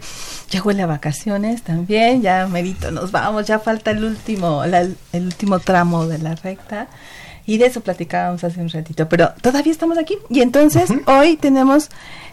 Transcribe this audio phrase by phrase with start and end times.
[0.50, 2.22] Ya huele a vacaciones también.
[2.22, 3.46] Ya, merito, nos vamos.
[3.46, 6.88] Ya falta el último, el último tramo de la recta.
[7.46, 9.10] Y de eso platicábamos hace un ratito.
[9.10, 10.18] Pero todavía estamos aquí.
[10.30, 11.90] Y entonces, hoy tenemos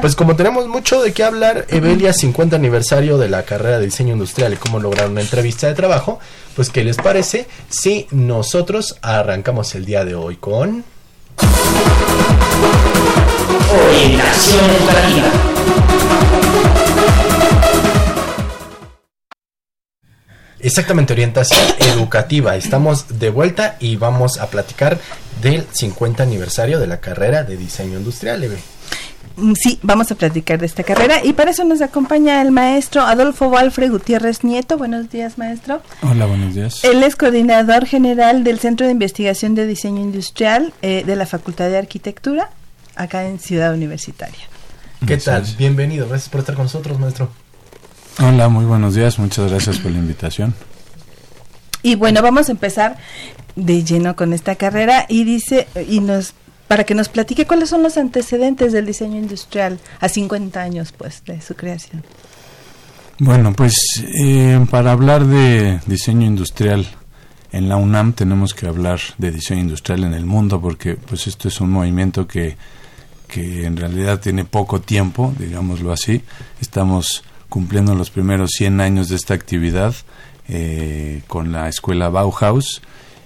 [0.00, 4.14] pues como tenemos mucho de qué hablar, Evelia 50 aniversario de la carrera de diseño
[4.14, 6.18] industrial y cómo lograr una entrevista de trabajo,
[6.56, 10.84] pues ¿qué les parece si nosotros arrancamos el día de hoy con...
[13.88, 15.48] Orientación educativa.
[20.60, 22.56] Exactamente, orientación educativa.
[22.56, 24.98] Estamos de vuelta y vamos a platicar
[25.40, 28.58] del 50 aniversario de la carrera de diseño industrial, Eve.
[29.38, 33.02] Mm, sí, vamos a platicar de esta carrera y para eso nos acompaña el maestro
[33.02, 34.76] Adolfo Walfre Gutiérrez Nieto.
[34.76, 35.80] Buenos días, maestro.
[36.02, 36.82] Hola, buenos días.
[36.82, 41.68] Él es coordinador general del Centro de Investigación de Diseño Industrial eh, de la Facultad
[41.68, 42.50] de Arquitectura
[42.96, 44.40] acá en Ciudad Universitaria.
[45.06, 45.44] ¿Qué tal?
[45.56, 47.30] Bienvenido, gracias por estar con nosotros, maestro.
[48.20, 50.54] Hola, muy buenos días, muchas gracias por la invitación.
[51.82, 52.96] Y bueno, vamos a empezar
[53.54, 56.34] de lleno con esta carrera y dice y nos
[56.68, 61.24] para que nos platique cuáles son los antecedentes del diseño industrial a 50 años pues
[61.24, 62.04] de su creación.
[63.18, 63.74] Bueno, pues
[64.22, 66.86] eh, para hablar de diseño industrial
[67.50, 71.48] en la UNAM tenemos que hablar de diseño industrial en el mundo porque pues esto
[71.48, 72.56] es un movimiento que
[73.28, 76.22] que en realidad tiene poco tiempo, digámoslo así.
[76.60, 79.94] Estamos cumpliendo los primeros 100 años de esta actividad
[80.48, 82.82] eh, con la escuela Bauhaus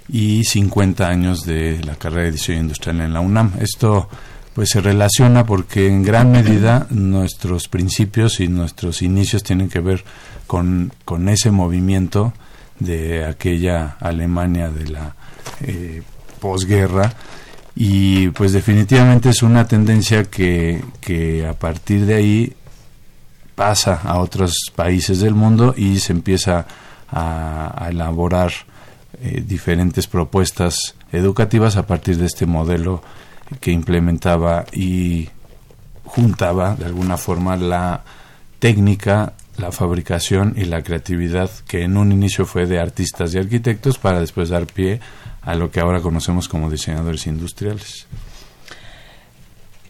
[0.08, 3.52] y 50 años de la carrera de diseño industrial en la UNAM.
[3.60, 4.08] Esto
[4.54, 10.04] pues se relaciona porque en gran medida nuestros principios y nuestros inicios tienen que ver
[10.46, 12.34] con, con ese movimiento
[12.78, 15.14] de aquella Alemania de la
[15.60, 16.02] eh,
[16.40, 17.14] posguerra
[17.74, 22.52] y pues definitivamente es una tendencia que, que a partir de ahí
[23.54, 26.66] pasa a otros países del mundo y se empieza
[27.10, 28.52] a, elaborar
[29.20, 33.02] eh, diferentes propuestas educativas a partir de este modelo
[33.60, 35.28] que implementaba y
[36.04, 38.04] juntaba de alguna forma la
[38.58, 43.98] técnica, la fabricación y la creatividad que en un inicio fue de artistas y arquitectos
[43.98, 45.00] para después dar pie
[45.42, 48.06] a lo que ahora conocemos como diseñadores industriales.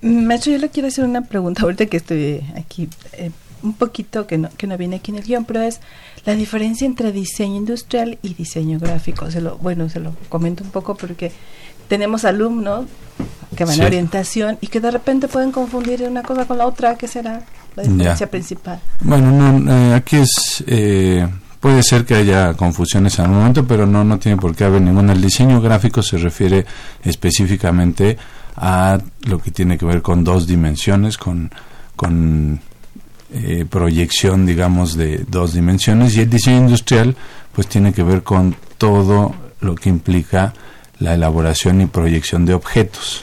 [0.01, 3.31] Maestro, yo le quiero hacer una pregunta ahorita que estoy aquí, eh,
[3.63, 5.81] un poquito que no, que no viene aquí en el guion, pero es
[6.25, 9.31] la diferencia entre diseño industrial y diseño gráfico.
[9.31, 11.33] Se lo, bueno, se lo comento un poco porque
[11.89, 12.87] tenemos alumnos
[13.57, 16.97] que van a orientación y que de repente pueden confundir una cosa con la otra.
[16.97, 17.43] ¿Qué será
[17.77, 18.81] la diferencia principal?
[19.01, 20.65] Bueno, no, eh, aquí es...
[20.67, 21.29] Eh,
[21.61, 24.83] puede ser que haya confusiones en algún momento, pero no, no tiene por qué haber
[24.83, 25.13] ninguna.
[25.13, 26.67] El diseño gráfico se refiere
[27.05, 28.19] específicamente
[28.57, 31.51] a lo que tiene que ver con dos dimensiones, con,
[31.95, 32.61] con
[33.35, 37.17] eh, proyección, digamos, de dos dimensiones, y el diseño industrial,
[37.55, 40.53] pues tiene que ver con todo lo que implica
[40.99, 43.23] la elaboración y proyección de objetos.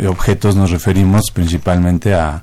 [0.00, 2.42] Y objetos nos referimos principalmente a,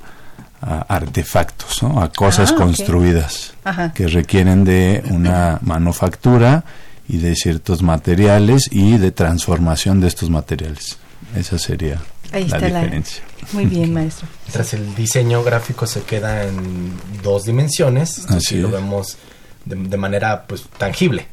[0.61, 3.53] artefactos, a cosas ah, construidas
[3.93, 6.63] que requieren de una manufactura
[7.09, 10.97] y de ciertos materiales y de transformación de estos materiales.
[11.35, 11.99] Esa sería
[12.39, 13.23] la diferencia.
[13.51, 14.27] Muy bien, maestro.
[14.51, 19.17] Tras el diseño gráfico se queda en dos dimensiones, así lo vemos
[19.65, 21.27] de, manera pues tangible.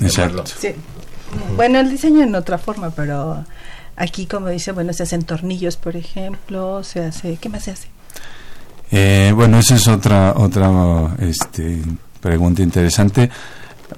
[0.00, 0.44] Exacto.
[0.46, 0.74] Sí.
[1.56, 3.44] Bueno, el diseño en otra forma, pero
[3.96, 7.88] aquí como dice, bueno, se hacen tornillos, por ejemplo, se hace, ¿qué más se hace?
[8.90, 11.80] Eh, bueno, esa es otra otra este,
[12.20, 13.30] pregunta interesante.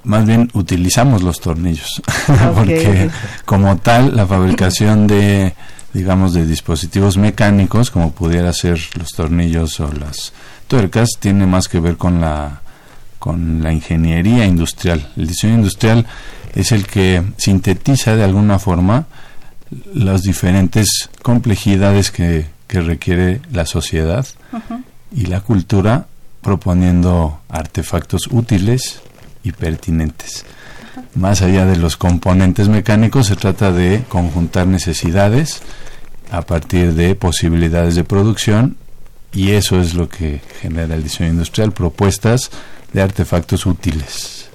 [0.05, 2.03] Más bien utilizamos los tornillos,
[2.55, 3.11] porque
[3.45, 5.55] como tal la fabricación de
[5.95, 10.33] digamos de dispositivos mecánicos, como pudiera ser los tornillos o las
[10.67, 12.61] tuercas, tiene más que ver con la
[13.25, 15.11] con la ingeniería industrial.
[15.17, 16.05] El diseño industrial
[16.55, 19.07] es el que sintetiza de alguna forma
[19.95, 24.27] las diferentes complejidades que, requiere la sociedad
[25.15, 26.09] y la cultura
[26.43, 29.01] proponiendo artefactos útiles
[29.45, 30.45] y pertinentes.
[31.15, 35.63] Más allá de los componentes mecánicos, se trata de conjuntar necesidades
[36.37, 38.77] a partir de posibilidades de producción
[39.33, 42.51] y eso es lo que genera el diseño industrial, propuestas
[42.93, 44.49] de artefactos útiles.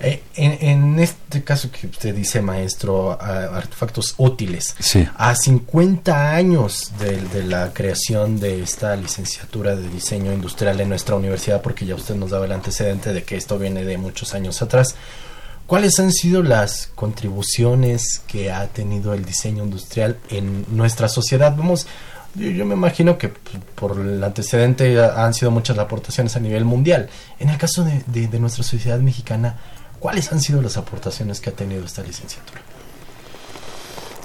[0.00, 4.76] Eh, en, este caso que usted dice, maestro, artefactos útiles,
[5.16, 11.62] a 50 años de, la creación de esta licenciatura de diseño industrial en nuestra universidad,
[11.62, 14.94] porque ya usted nos daba el antecedente de que esto viene de muchos años atrás,
[15.66, 21.54] ¿cuáles han sido las contribuciones que ha tenido el diseño industrial en nuestra sociedad?
[21.56, 21.86] Vamos,
[22.34, 27.08] yo, me imagino que por el antecedente han sido muchas aportaciones a nivel mundial.
[27.38, 29.56] En el caso de nuestra sociedad mexicana,
[30.04, 32.60] ¿Cuáles han sido las aportaciones que ha tenido esta licenciatura?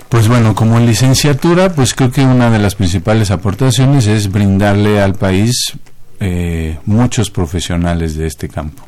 [0.09, 5.15] Pues bueno, como licenciatura, pues creo que una de las principales aportaciones es brindarle al
[5.15, 5.71] país
[6.19, 8.83] eh, muchos profesionales de este campo.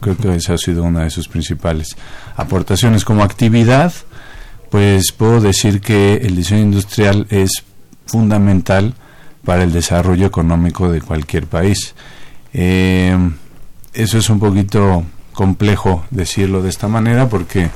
[0.00, 1.96] Creo que esa ha sido una de sus principales
[2.36, 3.04] aportaciones.
[3.04, 3.92] Como actividad,
[4.70, 7.64] pues puedo decir que el diseño industrial es
[8.06, 8.94] fundamental
[9.44, 11.94] para el desarrollo económico de cualquier país.
[12.52, 13.16] Eh,
[13.92, 17.68] eso es un poquito complejo decirlo de esta manera porque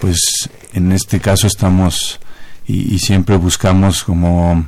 [0.00, 2.20] pues en este caso estamos
[2.68, 4.66] y, siempre buscamos como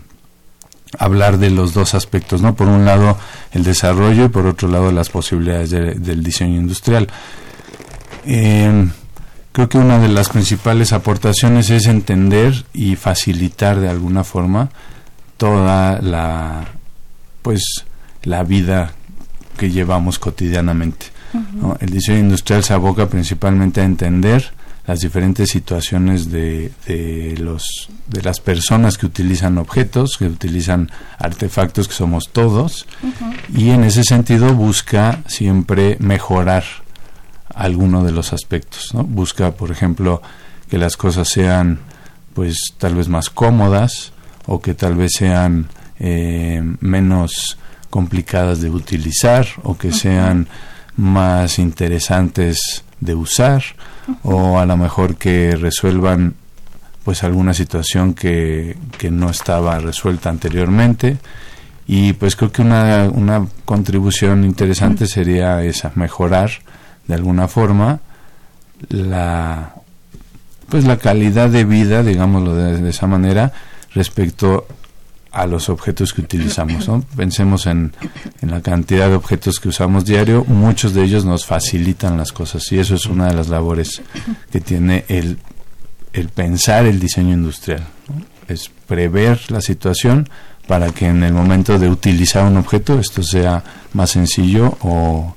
[0.98, 2.54] hablar de los dos aspectos, ¿no?
[2.54, 3.18] Por un lado
[3.52, 7.08] el desarrollo y por otro lado las posibilidades del diseño industrial.
[8.24, 8.88] Eh,
[9.52, 14.70] creo que una de las principales aportaciones es entender y facilitar de alguna forma
[15.36, 16.66] toda la
[17.42, 17.84] pues
[18.24, 18.92] la vida
[19.56, 21.06] que llevamos cotidianamente.
[21.80, 24.50] El diseño industrial se aboca principalmente a entender
[24.88, 31.88] las diferentes situaciones de, de, los, de las personas que utilizan objetos, que utilizan artefactos
[31.88, 32.86] que somos todos,
[33.54, 36.64] y en ese sentido busca siempre mejorar
[37.54, 38.92] alguno de los aspectos.
[38.94, 40.22] Busca, por ejemplo,
[40.70, 41.80] que las cosas sean
[42.32, 44.12] pues tal vez más cómodas
[44.46, 45.68] o que tal vez sean
[45.98, 47.58] eh, menos
[47.90, 50.48] complicadas de utilizar o que sean
[50.96, 53.62] más interesantes de usar
[54.22, 56.34] o a lo mejor que resuelvan
[57.04, 61.16] pues alguna situación que, que no estaba resuelta anteriormente.
[61.86, 66.50] Y pues creo que una, una contribución interesante sería esa mejorar
[67.06, 68.00] de alguna forma
[68.90, 69.72] la
[70.68, 73.52] pues la calidad de vida digámoslo de, de esa manera
[73.94, 74.66] respecto
[75.38, 76.88] a los objetos que utilizamos.
[76.88, 77.02] ¿no?
[77.16, 77.92] Pensemos en,
[78.40, 82.78] la cantidad de objetos que usamos diario, muchos de ellos nos facilitan las cosas y
[82.78, 84.02] eso es una de las labores
[84.50, 85.38] que tiene el,
[86.12, 87.86] el pensar el diseño industrial.
[88.48, 90.28] Es prever la situación
[90.66, 95.34] para que en el momento de utilizar un objeto esto sea más sencillo o,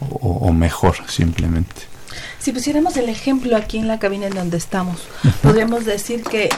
[0.00, 1.92] o mejor simplemente.
[2.38, 5.02] Si pusiéramos el ejemplo aquí en la cabina en donde estamos,
[5.42, 6.48] podríamos decir que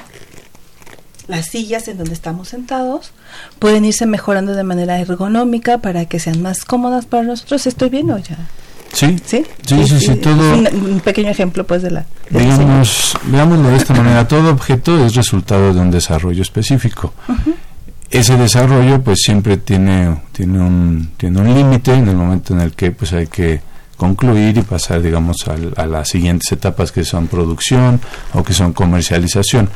[1.26, 3.12] las sillas en donde estamos sentados
[3.58, 7.66] pueden irse mejorando de manera ergonómica para que sean más cómodas para nosotros.
[7.66, 8.36] ¿Estoy bien o ya?
[8.94, 10.54] Sí, sí, sí, sí, sí, todo.
[10.54, 12.06] Un, un, pequeño ejemplo, pues, de la.
[12.30, 17.12] digamos, veámoslo de esta manera: todo objeto es resultado de un desarrollo específico.
[17.28, 17.54] Uh -huh.
[18.10, 22.72] Ese desarrollo, pues, siempre tiene tiene un tiene un límite en el momento en el
[22.72, 23.60] que, pues, hay que
[23.96, 28.00] concluir y pasar, digamos, a, a las siguientes etapas que son producción
[28.32, 29.70] o que son comercialización.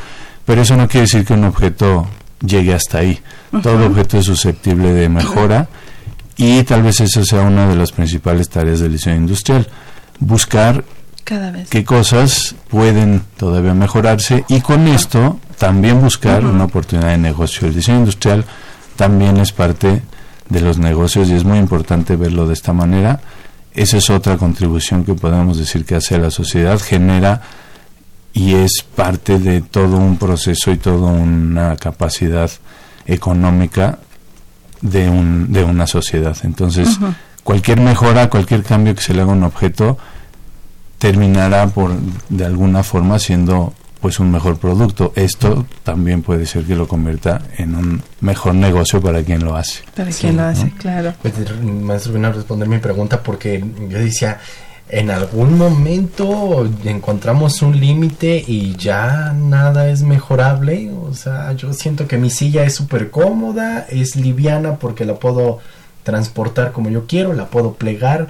[0.48, 2.08] Pero eso no quiere decir que un objeto
[2.40, 3.20] llegue hasta ahí.
[3.52, 3.62] Uh -huh.
[3.62, 5.68] Todo objeto es susceptible de mejora
[6.38, 9.68] y tal vez esa sea una de las principales tareas del diseño industrial.
[10.20, 10.84] Buscar
[11.24, 11.68] Cada vez.
[11.68, 16.54] qué cosas pueden todavía mejorarse y con esto también buscar uh -huh.
[16.54, 17.68] una oportunidad de negocio.
[17.68, 18.46] El diseño industrial
[18.96, 20.00] también es parte
[20.48, 23.20] de los negocios y es muy importante verlo de esta manera.
[23.74, 27.42] Esa es otra contribución que podemos decir que hace la sociedad, genera
[28.32, 32.50] y es parte de todo un proceso y toda una capacidad
[33.06, 33.98] económica
[34.80, 36.36] de, un, de una sociedad.
[36.44, 37.14] Entonces, uh -huh.
[37.42, 39.98] cualquier mejora, cualquier cambio que se le haga a un objeto,
[40.98, 41.92] terminará por,
[42.28, 45.12] de alguna forma, siendo pues un mejor producto.
[45.16, 49.82] Esto también puede ser que lo convierta en un mejor negocio para quien lo hace.
[49.96, 50.76] Para sí, quien lo hace, ¿no?
[50.78, 51.14] claro.
[51.20, 54.38] Pues, maestro, vino a responder mi pregunta porque yo decía,
[54.90, 60.90] en algún momento encontramos un límite y ya nada es mejorable.
[61.08, 65.58] O sea, yo siento que mi silla es súper cómoda, es liviana porque la puedo
[66.04, 68.28] transportar como yo quiero, la puedo plegar,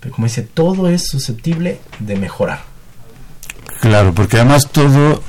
[0.00, 2.60] pero como dice, todo es susceptible de mejorar.
[3.80, 5.22] Claro, porque además todo,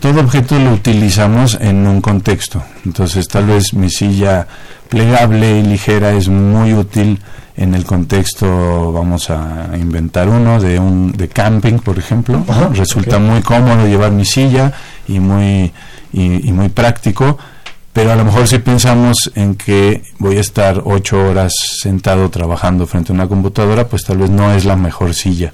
[0.00, 2.62] todo objeto lo utilizamos en un contexto.
[2.84, 4.46] Entonces, tal vez mi silla
[4.90, 7.18] plegable y ligera es muy útil
[7.58, 13.16] en el contexto vamos a inventar uno de un de camping por ejemplo Ajá, resulta
[13.16, 13.28] okay.
[13.28, 14.72] muy cómodo llevar mi silla
[15.08, 15.72] y muy
[16.12, 17.36] y, y, muy práctico
[17.98, 22.86] pero a lo mejor si pensamos en que voy a estar ocho horas sentado trabajando
[22.86, 25.52] frente a una computadora pues tal vez no es la mejor silla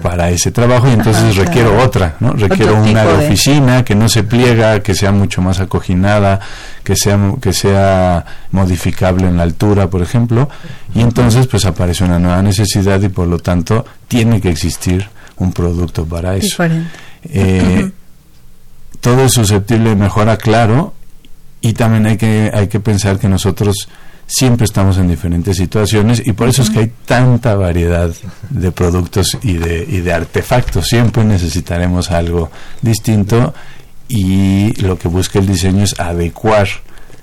[0.00, 1.84] para ese trabajo y entonces Ajá, requiero claro.
[1.84, 6.40] otra no requiero una de, oficina que no se pliega que sea mucho más acoginada
[6.82, 10.48] que sea que sea modificable en la altura por ejemplo.
[10.94, 15.52] Y entonces pues aparece una nueva necesidad y por lo tanto tiene que existir un
[15.52, 16.64] producto para eso.
[17.24, 17.90] Eh,
[19.02, 20.94] todo es susceptible de mejora claro
[21.62, 23.88] y también hay que hay que pensar que nosotros
[24.26, 28.10] siempre estamos en diferentes situaciones y por eso es que hay tanta variedad
[28.50, 30.86] de productos y de, y de artefactos.
[30.86, 32.50] Siempre necesitaremos algo
[32.80, 33.54] distinto
[34.08, 36.68] y lo que busca el diseño es adecuar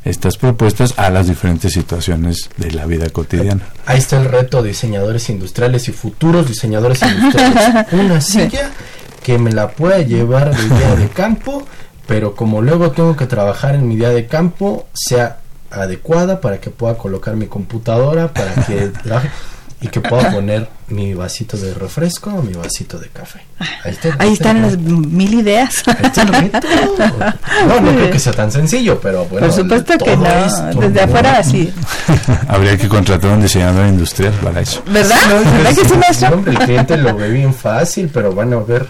[0.06, 3.64] estas propuestas a las diferentes situaciones de la vida cotidiana.
[3.86, 7.88] Ahí está el reto diseñadores industriales y futuros diseñadores industriales.
[7.92, 8.72] Una silla
[9.24, 11.66] que me la pueda llevar de día de campo
[12.10, 15.38] pero como luego tengo que trabajar en mi día de campo, sea
[15.70, 19.30] adecuada para que pueda colocar mi computadora, para que trabaje
[19.80, 23.42] y que pueda poner mi vasito de refresco o mi vasito de café.
[23.84, 25.84] Ahí, está, ahí están las mil ideas.
[25.86, 26.68] Ahí está el reto.
[27.68, 29.46] No, no creo que sea tan sencillo, pero bueno.
[29.46, 30.82] Por supuesto que no.
[30.82, 31.72] Desde afuera sí.
[32.48, 34.82] Habría que contratar un diseñador industrial para eso.
[34.88, 35.16] ¿Verdad?
[35.30, 36.34] No, ¿Verdad que sí, maestro?
[36.34, 38.88] Hombre, el cliente lo ve bien fácil, pero van a ver.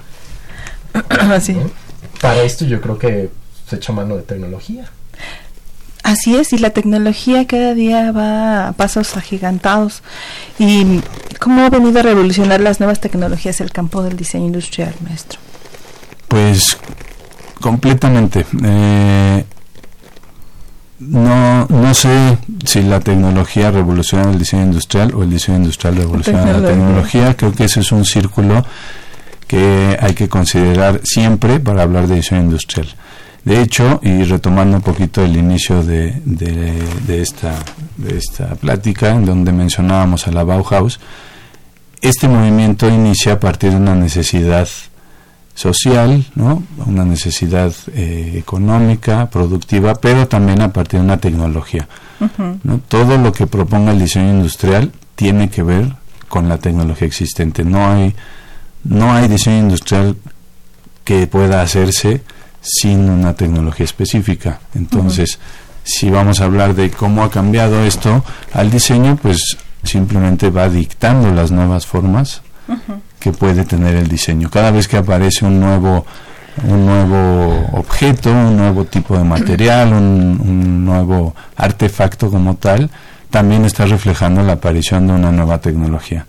[1.10, 1.58] Así.
[2.22, 3.30] Para esto yo creo que
[3.68, 4.90] se echa mano de tecnología.
[6.04, 10.02] Así es, y la tecnología cada día va a pasos agigantados.
[10.58, 11.02] ¿Y
[11.40, 15.40] cómo ha venido a revolucionar las nuevas tecnologías el campo del diseño industrial, maestro?
[16.28, 16.78] Pues
[17.60, 18.46] completamente.
[18.64, 19.44] Eh,
[21.00, 26.54] no, no sé si la tecnología revoluciona el diseño industrial o el diseño industrial revoluciona
[26.54, 27.36] la tecnología.
[27.38, 28.66] Creo que ese es un círculo
[29.50, 32.88] que hay que considerar siempre para hablar de diseño industrial.
[33.44, 37.56] De hecho, y retomando un poquito el inicio de, de, de, esta,
[37.98, 41.00] de esta plática, en donde mencionábamos a la Bauhaus,
[42.00, 44.68] este movimiento inicia a partir de una necesidad
[45.56, 46.62] social, ¿no?
[46.86, 51.88] una necesidad eh, económica, productiva, pero también a partir de una tecnología.
[52.20, 52.60] Uh -huh.
[52.64, 52.80] ¿no?
[52.88, 55.88] Todo lo que proponga el diseño industrial tiene que ver
[56.28, 57.66] con la tecnología existente.
[57.66, 58.14] No hay
[58.84, 60.16] no hay diseño industrial
[61.04, 62.22] que pueda hacerse
[62.62, 64.60] sin una tecnología específica.
[64.76, 65.82] Entonces, uh -huh.
[65.84, 71.32] si vamos a hablar de cómo ha cambiado esto al diseño, pues simplemente va dictando
[71.32, 72.42] las nuevas formas
[73.20, 74.50] que puede tener el diseño.
[74.50, 76.06] Cada vez que aparece un nuevo
[76.64, 82.90] un nuevo objeto, un nuevo tipo de material, un, un nuevo artefacto como tal,
[83.30, 86.26] también está reflejando la aparición de una nueva tecnología.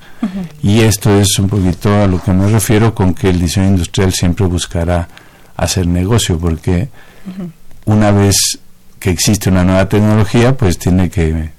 [0.62, 4.12] Y esto es un poquito a lo que me refiero con que el diseño industrial
[4.12, 5.08] siempre buscará
[5.56, 6.88] hacer negocio, porque
[7.86, 8.58] una vez
[8.98, 11.50] que existe una nueva tecnología, pues tiene que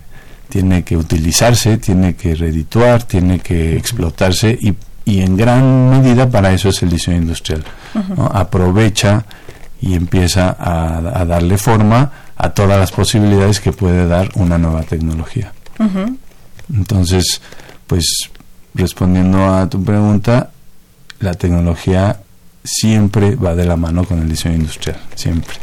[0.47, 6.51] tiene que utilizarse, tiene que redituar, tiene que explotarse y, y, en gran medida para
[6.51, 7.63] eso es el diseño industrial.
[8.33, 9.23] Aprovecha
[9.79, 14.81] y empieza a, a darle forma a todas las posibilidades que puede dar una nueva
[14.81, 15.53] tecnología.
[16.73, 17.39] Entonces,
[17.85, 18.31] pues
[18.73, 20.49] respondiendo a tu pregunta,
[21.19, 22.19] la tecnología
[22.63, 25.53] siempre va de la mano con el diseño industrial, siempre.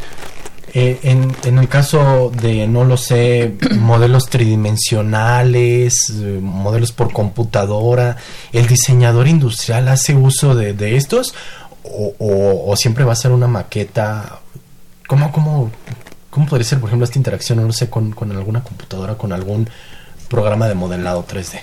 [0.73, 8.15] Eh, en, en, el caso de, no lo sé, modelos tridimensionales, eh, modelos por computadora,
[8.53, 11.33] ¿el diseñador industrial hace uso de, de estos?
[11.83, 14.39] O, o, o, siempre va a ser una maqueta?
[15.07, 15.71] ¿Cómo, cómo,
[16.39, 19.69] ¿Cómo podría ser, por ejemplo, esta interacción, no sé, con, con alguna computadora, con algún
[20.29, 21.59] programa de modelado 3D?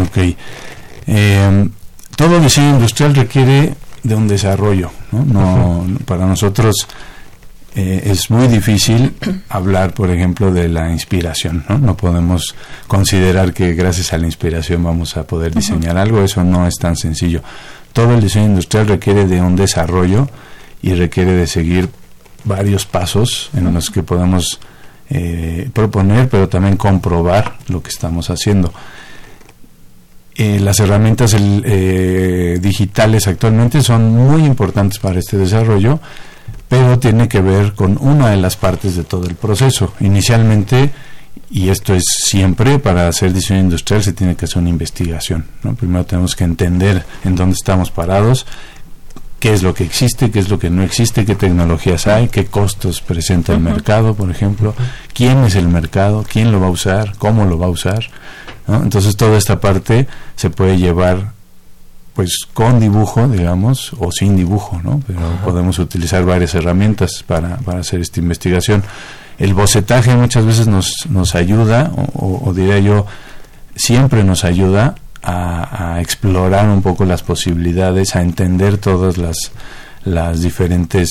[0.00, 0.36] Ok.
[1.08, 1.68] Eh,
[2.14, 3.74] todo diseño industrial requiere
[4.04, 4.92] de un desarrollo.
[5.10, 5.24] No,
[5.84, 6.86] no para nosotros
[7.74, 9.16] eh, es muy difícil
[9.48, 11.64] hablar, por ejemplo, de la inspiración.
[11.68, 11.76] ¿no?
[11.78, 12.54] no podemos
[12.86, 16.22] considerar que gracias a la inspiración vamos a poder diseñar algo.
[16.22, 17.42] Eso no es tan sencillo.
[17.92, 20.28] Todo el diseño industrial requiere de un desarrollo
[20.82, 21.88] y requiere de seguir
[22.44, 24.60] varios pasos en los que podemos
[25.10, 28.72] eh, proponer, pero también comprobar lo que estamos haciendo.
[30.34, 36.00] Eh, las herramientas el, eh, digitales actualmente son muy importantes para este desarrollo,
[36.68, 39.92] pero tiene que ver con una de las partes de todo el proceso.
[40.00, 40.90] Inicialmente,
[41.50, 45.44] y esto es siempre, para hacer diseño industrial se tiene que hacer una investigación.
[45.78, 48.46] Primero tenemos que entender en dónde estamos parados,
[49.42, 52.44] qué es lo que existe, qué es lo que no existe, qué tecnologías hay, qué
[52.44, 53.72] costos presenta el uh -huh.
[53.72, 54.72] mercado, por ejemplo,
[55.12, 58.04] quién es el mercado, quién lo va a usar, cómo lo va a usar.
[58.68, 58.80] ¿no?
[58.80, 61.32] Entonces toda esta parte se puede llevar
[62.14, 65.02] pues con dibujo, digamos, o sin dibujo, ¿no?
[65.08, 65.44] Pero Ajá.
[65.44, 68.84] podemos utilizar varias herramientas para, para, hacer esta investigación.
[69.38, 73.06] El bocetaje muchas veces nos, nos ayuda, o, o, o diría yo,
[73.74, 79.52] siempre nos ayuda a, explorar un poco las posibilidades, a entender todas las,
[80.04, 81.10] las diferentes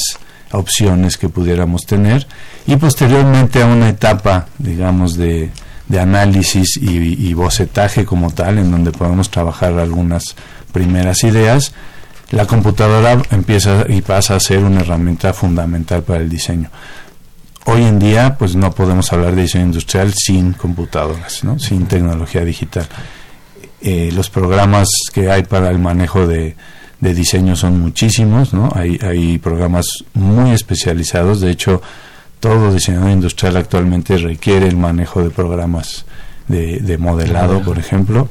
[0.52, 2.28] opciones que pudiéramos tener
[2.68, 5.50] y posteriormente a una etapa, digamos, de,
[5.88, 10.36] de análisis y, y, bocetaje como tal, en donde podemos trabajar algunas
[10.74, 11.74] primeras ideas,
[12.32, 16.70] la computadora empieza y pasa a ser una herramienta fundamental para el diseño.
[17.66, 21.60] Hoy en día, pues no podemos hablar de diseño industrial sin computadoras, ¿no?
[21.60, 22.88] sin tecnología digital.
[23.82, 26.56] Eh, los programas que hay para el manejo de,
[27.00, 28.72] de diseño son muchísimos, ¿no?
[28.76, 31.82] Hay, hay programas muy especializados, de hecho,
[32.40, 36.06] todo diseñador industrial actualmente requiere el manejo de programas
[36.48, 38.30] de, de modelado, por ejemplo,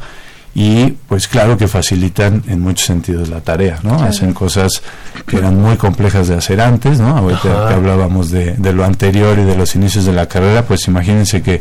[0.55, 3.97] y pues claro que facilitan en muchos sentidos la tarea, ¿no?
[3.97, 4.11] Claro.
[4.11, 4.83] Hacen cosas
[5.27, 7.17] que eran muy complejas de hacer antes, ¿no?
[7.17, 10.87] Ahorita que hablábamos de, de, lo anterior y de los inicios de la carrera, pues
[10.89, 11.61] imagínense que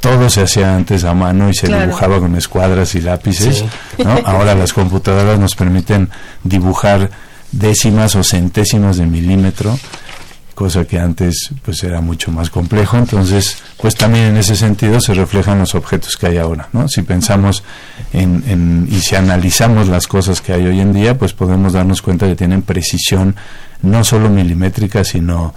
[0.00, 1.86] todo se hacía antes a mano y se claro.
[1.86, 4.04] dibujaba con escuadras y lápices, sí.
[4.04, 4.20] ¿no?
[4.24, 6.10] Ahora las computadoras nos permiten
[6.44, 7.10] dibujar
[7.52, 9.78] décimas o centésimas de milímetro
[10.56, 15.12] cosa que antes pues era mucho más complejo entonces pues también en ese sentido se
[15.12, 17.62] reflejan los objetos que hay ahora no si pensamos
[18.14, 22.00] en, en, y si analizamos las cosas que hay hoy en día pues podemos darnos
[22.00, 23.36] cuenta que tienen precisión
[23.82, 25.54] no solo milimétrica sino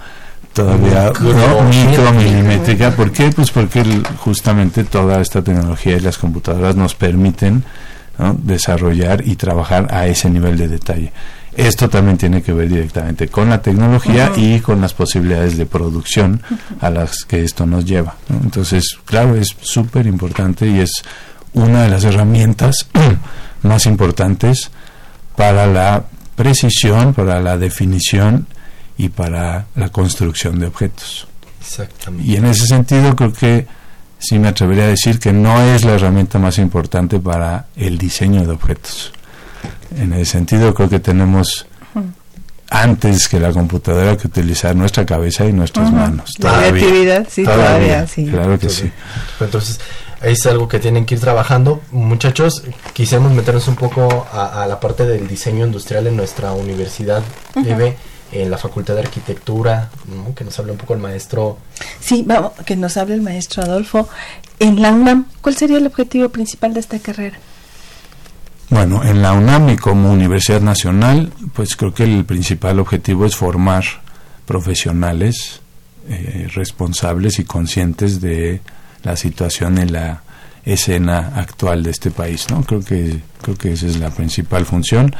[0.52, 3.30] todavía micro, micro milimétrica ¿por qué?
[3.30, 3.84] pues porque
[4.18, 7.64] justamente toda esta tecnología y las computadoras nos permiten
[8.18, 8.36] ¿no?
[8.42, 11.12] desarrollar y trabajar a ese nivel de detalle
[11.56, 14.56] esto también tiene que ver directamente con la tecnología uh -huh.
[14.56, 16.40] y con las posibilidades de producción
[16.80, 18.14] a las que esto nos lleva.
[18.28, 18.40] ¿no?
[18.42, 21.02] Entonces, claro, es súper importante y es
[21.52, 22.86] una de las herramientas
[23.62, 24.70] más importantes
[25.36, 26.04] para la
[26.36, 28.46] precisión, para la definición
[29.04, 31.26] y para la construcción de objetos.
[31.60, 32.30] Exactamente.
[32.30, 33.66] Y en ese sentido creo que
[34.18, 38.44] sí me atrevería a decir que no es la herramienta más importante para el diseño
[38.46, 39.12] de objetos
[39.96, 41.66] en ese sentido creo que tenemos
[42.72, 45.96] antes que la computadora que utilizar nuestra cabeza y nuestras uh -huh.
[45.96, 46.30] manos.
[46.38, 48.26] Todavía, creatividad, sí, todavía, todavía sí.
[48.26, 48.92] Claro que sí.
[49.40, 49.80] Entonces,
[50.22, 51.80] es algo que tienen que ir trabajando.
[51.90, 57.24] Muchachos, quisimos meternos un poco a, a la parte del diseño industrial en nuestra universidad.
[57.56, 57.94] Uh -huh.
[58.32, 60.34] En la Facultad de Arquitectura, ¿no?
[60.34, 61.58] que nos hable un poco el maestro.
[62.00, 64.08] Sí, vamos, que nos hable el maestro Adolfo.
[64.58, 67.38] En la UNAM, ¿cuál sería el objetivo principal de esta carrera?
[68.68, 73.34] Bueno, en la UNAM y como Universidad Nacional, pues creo que el principal objetivo es
[73.34, 73.84] formar
[74.46, 75.60] profesionales
[76.08, 78.60] eh, responsables y conscientes de
[79.02, 80.22] la situación en la
[80.64, 82.62] escena actual de este país, ¿no?
[82.62, 85.14] Creo que creo que esa es la principal función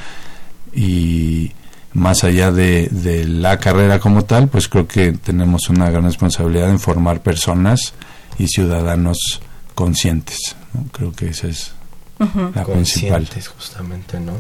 [0.73, 1.53] y
[1.92, 6.70] más allá de, de la carrera como tal, pues creo que tenemos una gran responsabilidad
[6.70, 7.94] en formar personas
[8.38, 9.40] y ciudadanos
[9.74, 10.57] conscientes.
[10.72, 10.85] ¿no?
[10.92, 11.72] Creo que esa es
[12.18, 12.26] la
[12.64, 12.64] principal.
[12.66, 14.35] Conscientes, justamente, ¿no?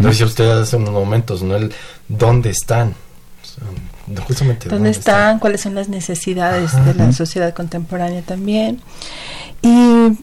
[0.00, 1.56] Lo decía usted hace unos momentos, ¿no?
[1.56, 1.72] El
[2.08, 2.94] dónde están.
[4.26, 5.38] Justamente ¿Dónde están?
[5.38, 8.80] ¿Cuáles son las necesidades de la sociedad contemporánea también?
[9.60, 10.16] Y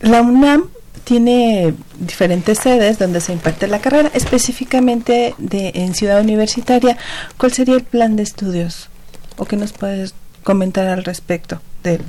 [0.00, 0.64] la UNAM
[1.04, 6.96] tiene diferentes sedes donde se imparte la carrera, específicamente de en Ciudad Universitaria.
[7.36, 8.88] ¿Cuál sería el plan de estudios?
[9.36, 12.02] ¿O qué nos puedes comentar al respecto del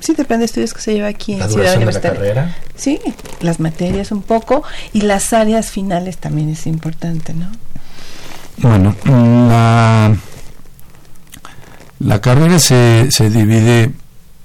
[0.00, 2.18] sí, del plan de estudios que se lleva aquí en Ciudad duración de la Universitaria?
[2.18, 2.56] carrera.
[2.74, 3.00] Sí,
[3.40, 7.50] las materias un poco y las áreas finales también es importante, ¿no?
[8.58, 10.14] Bueno, la,
[12.00, 13.92] la carrera se, se divide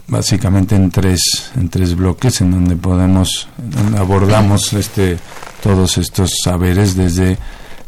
[0.08, 3.50] básicamente en tres en tres bloques en donde podemos
[3.98, 5.18] abordamos este
[5.62, 7.38] todos estos saberes desde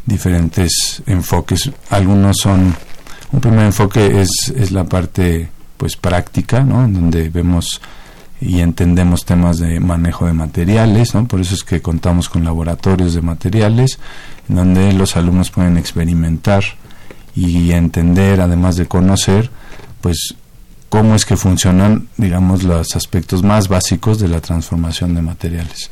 [0.04, 2.74] diferentes enfoques algunos son
[3.32, 6.84] un primer enfoque es, es la parte pues práctica ¿no?
[6.84, 7.80] en donde vemos
[8.38, 11.26] y entendemos temas de manejo de materiales ¿no?
[11.26, 13.98] por eso es que contamos con laboratorios de materiales
[14.48, 16.64] en donde los alumnos pueden experimentar
[17.34, 19.50] y entender además de conocer
[20.02, 20.34] pues
[20.90, 25.88] cómo es que funcionan, digamos, los aspectos más básicos de la transformación de materiales.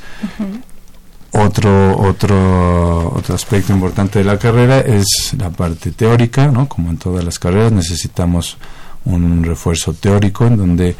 [1.30, 6.68] Otro, otro, otro aspecto importante de la carrera es la parte teórica, ¿no?
[6.68, 8.56] Como en todas las carreras necesitamos
[9.04, 10.96] un refuerzo teórico en donde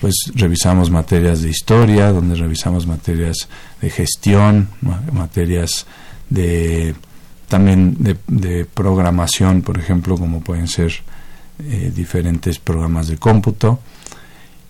[0.00, 3.48] pues revisamos materias de historia, donde revisamos materias
[3.82, 5.86] de gestión, ma- materias
[6.30, 6.94] de
[7.48, 10.92] también de, de programación, por ejemplo, como pueden ser
[11.62, 13.80] eh, diferentes programas de cómputo.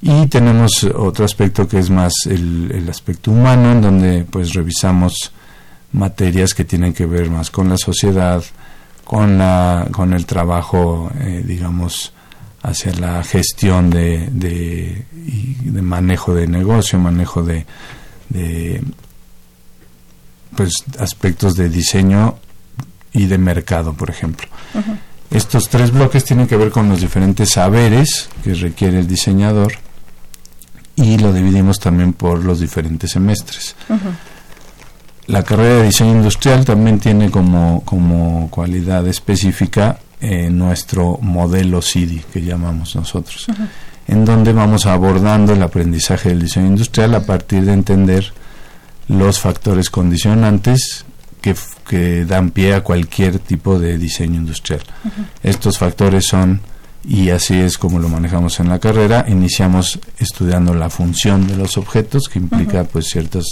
[0.03, 5.33] Y tenemos otro aspecto que es más el, aspecto humano, en donde pues revisamos
[5.93, 8.43] materias que tienen que ver más con la sociedad,
[9.05, 12.15] con, la, con el trabajo, eh, digamos,
[12.63, 17.67] hacia la gestión de, de, de manejo de negocio, manejo de,
[18.31, 18.83] de
[20.57, 22.37] pues aspectos de diseño
[23.13, 24.49] y de mercado, por ejemplo.
[25.31, 29.73] Estos tres bloques tienen que ver con los diferentes saberes que requiere el diseñador
[30.97, 33.77] y lo dividimos también por los diferentes semestres.
[35.27, 42.25] La carrera de diseño industrial también tiene como, como cualidad específica eh, nuestro modelo CIDI,
[42.33, 43.47] que llamamos nosotros,
[44.09, 48.33] en donde vamos abordando el aprendizaje del diseño industrial a partir de entender
[49.07, 51.05] los factores condicionantes
[51.41, 54.81] que, dan pie a cualquier tipo de diseño industrial.
[55.43, 56.61] Estos factores son,
[57.05, 61.77] y así es como lo manejamos en la carrera, iniciamos estudiando la función de los
[61.79, 63.45] objetos, que implica pues ciertas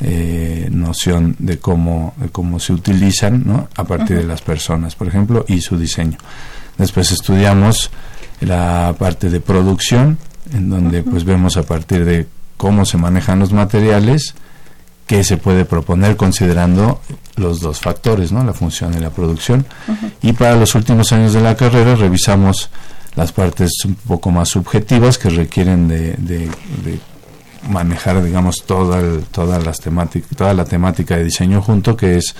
[0.00, 3.68] eh, noción de cómo, de cómo se utilizan ¿no?
[3.74, 6.18] a partir de las personas, por ejemplo, y su diseño.
[6.76, 7.90] Después estudiamos
[8.40, 10.18] la parte de producción,
[10.52, 12.26] en donde pues vemos a partir de
[12.56, 14.34] cómo se manejan los materiales,
[15.08, 17.00] qué se puede proponer considerando
[17.36, 18.44] los dos factores, ¿no?
[18.44, 19.66] la función y la producción.
[20.22, 22.70] Y para los últimos años de la carrera revisamos
[23.16, 26.50] las partes un poco más subjetivas que requieren de, de-
[26.84, 27.00] de
[27.68, 32.34] manejar, digamos, toda, el- todas las temáticas, toda la temática de diseño junto, que es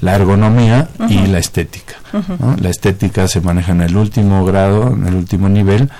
[0.00, 1.94] la ergonomía y la estética.
[2.12, 2.56] ¿no?
[2.60, 5.90] La estética se maneja en el último grado, en el último nivel,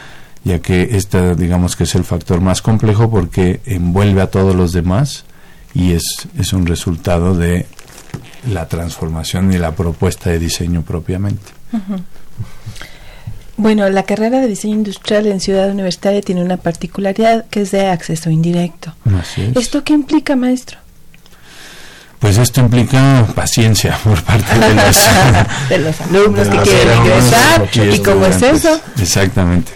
[0.45, 4.73] ya que esta, digamos, que es el factor más complejo porque envuelve a todos los
[4.73, 5.25] demás
[5.79, 7.65] y es, es un resultado de
[8.51, 11.53] la transformación y la propuesta de diseño propiamente.
[13.57, 17.87] Bueno, la carrera de diseño industrial en Ciudad Universitaria tiene una particularidad que es de
[17.87, 18.93] acceso indirecto.
[19.21, 19.57] Así es.
[19.57, 20.79] ¿Esto qué implica, maestro?
[22.19, 24.99] Pues esto implica paciencia por parte de los,
[25.69, 27.69] de los alumnos de que quieren ingresar.
[27.73, 28.81] y ¿Y cómo es eso?
[29.01, 29.71] Exactamente.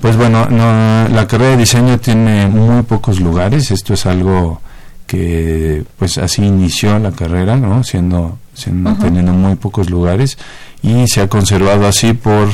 [0.00, 3.70] Pues bueno, no, la carrera de diseño tiene muy pocos lugares.
[3.70, 4.60] Esto es algo
[5.06, 7.84] que, pues así inició la carrera, ¿no?
[7.84, 10.38] Siendo, siendo teniendo muy pocos lugares
[10.82, 12.48] y se ha conservado así por,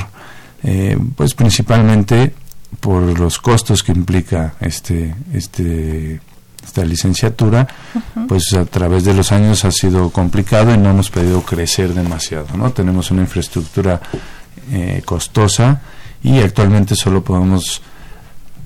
[0.63, 2.35] eh, pues principalmente
[2.81, 6.21] por los costos que implica este, este
[6.65, 7.67] esta licenciatura,
[8.29, 12.57] pues a través de los años ha sido complicado y no hemos podido crecer demasiado,
[12.57, 12.71] ¿no?
[12.71, 14.01] Tenemos una infraestructura
[14.71, 15.83] eh, costosa
[16.23, 17.83] y actualmente solo podemos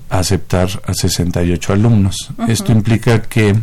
[0.09, 2.29] aceptar a 68 alumnos.
[2.47, 3.55] Esto implica que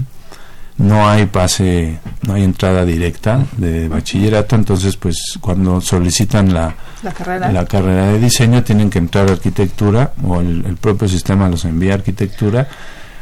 [0.79, 7.13] no hay pase, no hay entrada directa de bachillerato, entonces pues cuando solicitan la, La
[7.13, 7.53] carrera.
[7.53, 11.65] la carrera de diseño tienen que entrar a arquitectura o el, el propio sistema los
[11.65, 12.69] envía a arquitectura.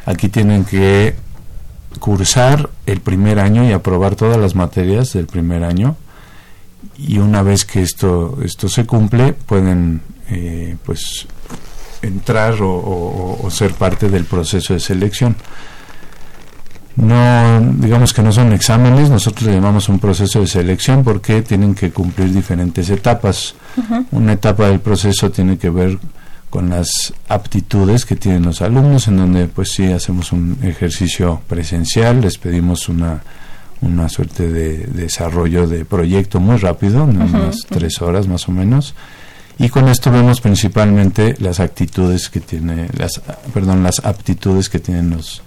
[0.06, 1.14] Aquí tienen que
[1.98, 5.96] cursar el primer año y aprobar todas las materias del primer año
[6.96, 11.26] y una vez que esto esto se cumple pueden eh, pues
[12.00, 15.36] entrar o, o- o ser parte del proceso de selección
[16.96, 21.74] no digamos que no son exámenes nosotros le llamamos un proceso de selección porque tienen
[21.74, 23.54] que cumplir diferentes etapas.
[24.10, 25.98] Una etapa del proceso tiene que ver
[26.50, 32.20] con las aptitudes que tienen los alumnos en donde pues sí hacemos un ejercicio presencial
[32.20, 33.22] les pedimos una
[33.82, 38.94] una suerte de desarrollo de proyecto muy rápido, en unas tres horas más o menos.
[39.58, 43.20] Y con esto vemos principalmente las actitudes que tiene, las,
[43.52, 45.42] perdón, las aptitudes que tienen los,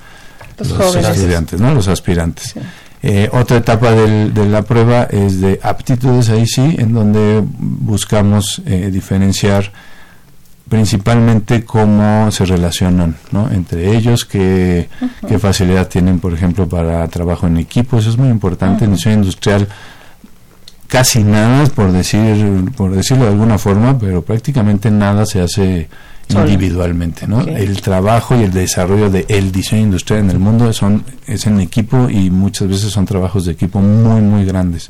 [0.58, 1.10] Los los jóvenes.
[1.18, 1.74] estudiantes, ¿no?
[1.74, 2.52] los aspirantes.
[2.54, 2.60] Sí.
[3.04, 8.62] Eh, otra etapa del- de la prueba es de aptitudes, ahí sí, en donde buscamos
[8.66, 9.72] eh, diferenciar
[10.68, 13.52] principalmente cómo se relacionan ¿no?
[13.52, 14.90] entre ellos, qué,
[15.28, 18.00] qué facilidad tienen, por ejemplo, para trabajo en equipo.
[18.00, 18.86] Eso es muy importante.
[18.86, 19.68] En diseño industrial
[20.88, 25.88] casi nada, por, decir, por decirlo de alguna forma, pero prácticamente nada se hace
[26.28, 26.50] Solo.
[26.50, 27.28] individualmente.
[27.28, 27.42] ¿no?
[27.42, 32.10] El trabajo y el desarrollo del diseño industrial en el mundo son, es en equipo
[32.10, 34.90] y muchas veces son trabajos de equipo muy, muy grandes.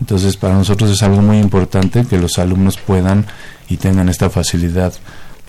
[0.00, 3.26] Entonces, para nosotros es algo muy importante que los alumnos puedan
[3.68, 4.92] y tengan esta facilidad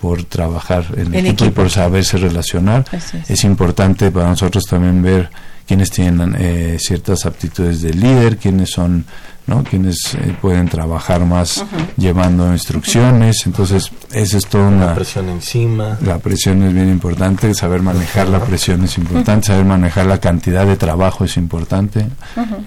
[0.00, 2.84] por trabajar en, En equipo, y por saberse relacionar.
[2.92, 3.14] Es.
[3.28, 5.30] Es importante para nosotros también ver
[5.66, 9.04] quiénes tienen eh, ciertas aptitudes de líder, quiénes son,
[9.46, 9.62] ¿no?
[9.62, 11.64] Quienes eh, pueden trabajar más
[11.96, 13.46] llevando instrucciones.
[13.46, 14.86] Entonces, esa es toda una...
[14.86, 15.98] La presión encima.
[16.02, 20.66] La presión es bien importante, saber manejar la presión es importante, saber manejar la cantidad
[20.66, 22.06] de trabajo es importante.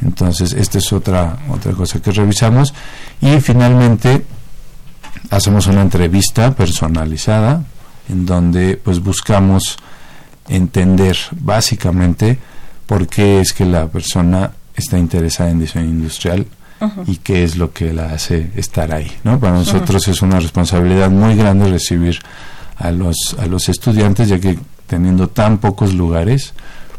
[0.03, 2.73] Entonces, esta es otra otra cosa que revisamos
[3.21, 4.23] y finalmente
[5.29, 7.63] hacemos una entrevista personalizada
[8.09, 9.77] en donde pues buscamos
[10.47, 12.37] entender básicamente
[12.85, 16.45] por qué es que la persona está interesada en diseño industrial
[17.05, 19.39] y qué es lo que la hace estar ahí, ¿no?
[19.39, 22.19] Para nosotros es una responsabilidad muy grande recibir
[22.77, 26.53] a los a los estudiantes ya que teniendo tan pocos lugares,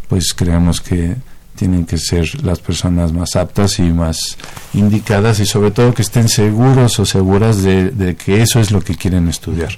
[0.09, 1.17] pues creemos que
[1.55, 4.37] tienen que ser las personas más aptas y más
[4.75, 8.81] indicadas y sobre todo que estén seguros o seguras de, de que eso es lo
[8.81, 9.77] que quieren estudiar.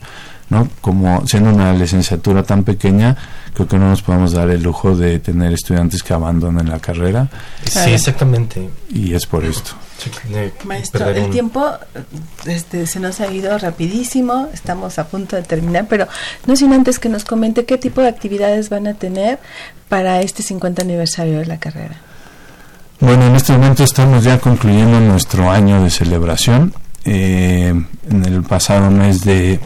[0.51, 0.69] ¿No?
[0.81, 3.17] Como siendo una licenciatura tan pequeña,
[3.55, 7.29] creo que no nos podemos dar el lujo de tener estudiantes que abandonen la carrera
[7.65, 8.69] Sí, exactamente.
[8.91, 9.73] y es por esto.
[10.65, 11.71] Maestro, el un- tiempo
[12.47, 16.09] este, se nos ha ido rapidísimo, estamos a punto de terminar, pero
[16.47, 19.39] no sin antes que nos comente qué tipo de actividades van a tener
[19.89, 21.97] para este 50 aniversario de la carrera.
[23.01, 26.73] Bueno, en este momento estamos ya concluyendo nuestro año de celebración.
[27.05, 27.69] Eh,
[28.11, 29.59] en el pasado mes de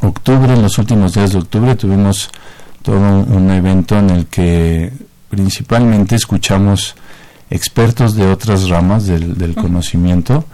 [0.00, 2.30] octubre, en los últimos días de octubre, tuvimos
[2.82, 4.92] todo un, evento en el que
[5.28, 6.94] principalmente escuchamos
[7.50, 10.44] expertos de otras ramas del, del conocimiento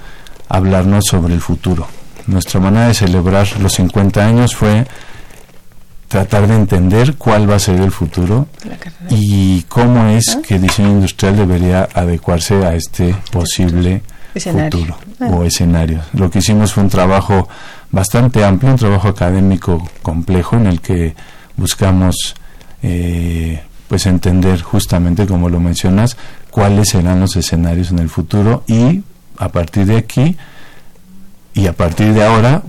[0.49, 1.87] hablarnos sobre el futuro.
[2.27, 4.87] Nuestra manera de celebrar los 50 años fue
[6.09, 8.47] tratar de entender cuál va a ser el futuro
[9.09, 14.03] y cómo es que el diseño industrial debería adecuarse a este posible
[14.35, 14.79] Escenario.
[14.79, 15.29] futuro Ah.
[15.31, 16.01] o escenario.
[16.15, 17.49] Lo que hicimos fue un trabajo
[17.93, 21.15] bastante amplio, un trabajo académico complejo en el que
[21.57, 22.35] buscamos
[22.83, 26.17] eh, pues entender justamente como lo mencionas
[26.51, 29.03] cuáles serán los escenarios en el futuro y
[29.39, 30.37] a partir de aquí
[31.55, 32.63] y a partir de ahora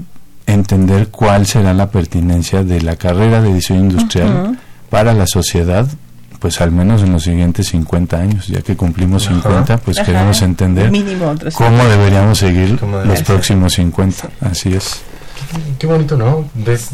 [0.46, 4.60] entender cuál será la pertinencia de la carrera de diseño industrial
[4.90, 5.88] para la sociedad
[6.44, 9.36] pues al menos en los siguientes 50 años, ya que cumplimos Ajá.
[9.42, 10.06] 50, pues Ajá.
[10.06, 13.28] queremos entender Mínimo cómo deberíamos seguir Cómo los ser.
[13.28, 14.30] próximos 50.
[14.42, 15.02] Así es.
[15.80, 16.44] Qué bonito, ¿no?
[16.54, 16.90] Ves,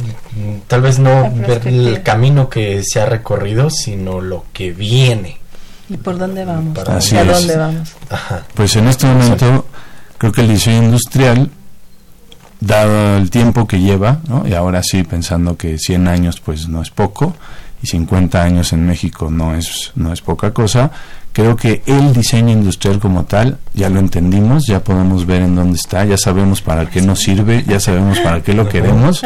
[0.68, 5.40] tal vez no ver el camino que se ha recorrido, sino lo que viene.
[5.90, 6.78] ¿Y por dónde vamos?
[6.78, 7.28] Para Así ¿A es.
[7.28, 7.94] dónde vamos?
[8.12, 8.44] Ajá.
[8.54, 9.66] Pues en este momento
[10.20, 11.50] creo que el diseño industrial,
[12.60, 14.48] dado el tiempo que lleva, ¿no?
[14.48, 17.36] y ahora sí pensando que 100 años pues no es poco,
[17.82, 20.92] y 50 años en México no es, no es poca cosa,
[21.32, 25.78] creo que el diseño industrial como tal ya lo entendimos, ya podemos ver en dónde
[25.78, 29.24] está, ya sabemos para qué nos sirve, ya sabemos para qué lo queremos.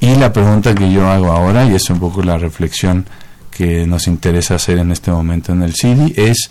[0.00, 3.06] Y la pregunta que yo hago ahora, y es un poco la reflexión
[3.50, 6.50] que nos interesa hacer en este momento en el CIDI es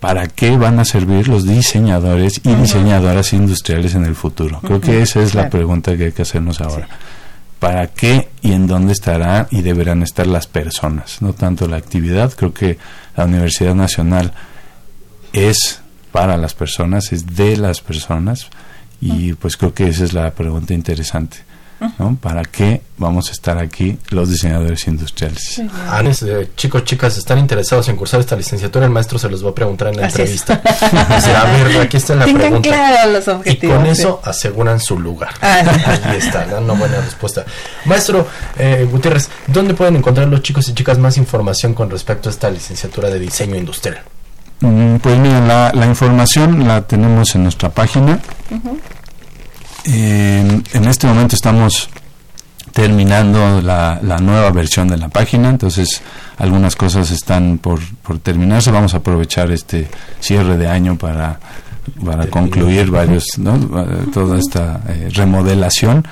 [0.00, 4.60] para qué van a servir los diseñadores y diseñadoras industriales en el futuro.
[4.60, 6.88] Creo que esa es la pregunta que hay que hacernos ahora.
[7.64, 11.22] ¿Para qué y en dónde estarán y deberán estar las personas?
[11.22, 12.30] No tanto la actividad.
[12.36, 12.76] Creo que
[13.16, 14.34] la Universidad Nacional
[15.32, 15.80] es
[16.12, 18.48] para las personas, es de las personas
[19.00, 21.38] y pues creo que esa es la pregunta interesante.
[21.98, 22.16] ¿No?
[22.20, 25.60] ¿Para qué vamos a estar aquí los diseñadores industriales?
[25.90, 29.50] Anes, eh, chicos, chicas, están interesados en cursar esta licenciatura, el maestro se los va
[29.50, 30.40] a preguntar en la Así es.
[30.48, 30.62] entrevista.
[31.16, 32.68] Dice, a ver, aquí está la Tengan pregunta.
[32.70, 33.90] claro los Y con sí.
[33.90, 35.30] eso aseguran su lugar.
[35.42, 35.62] Ah.
[36.04, 37.44] Ahí está, una buena respuesta.
[37.84, 38.26] Maestro
[38.58, 42.48] eh, Gutiérrez, ¿dónde pueden encontrar los chicos y chicas más información con respecto a esta
[42.50, 44.00] licenciatura de diseño industrial?
[44.60, 48.18] Mm, Pues mira, la, la información la tenemos en nuestra página.
[49.84, 51.88] En, en este momento estamos
[52.72, 56.02] terminando la, la nueva versión de la página, entonces
[56.38, 58.70] algunas cosas están por, por terminarse.
[58.70, 61.38] Vamos a aprovechar este cierre de año para,
[62.04, 63.54] para concluir varios, ¿no?
[63.56, 66.04] Eh, toda esta eh, remodelación.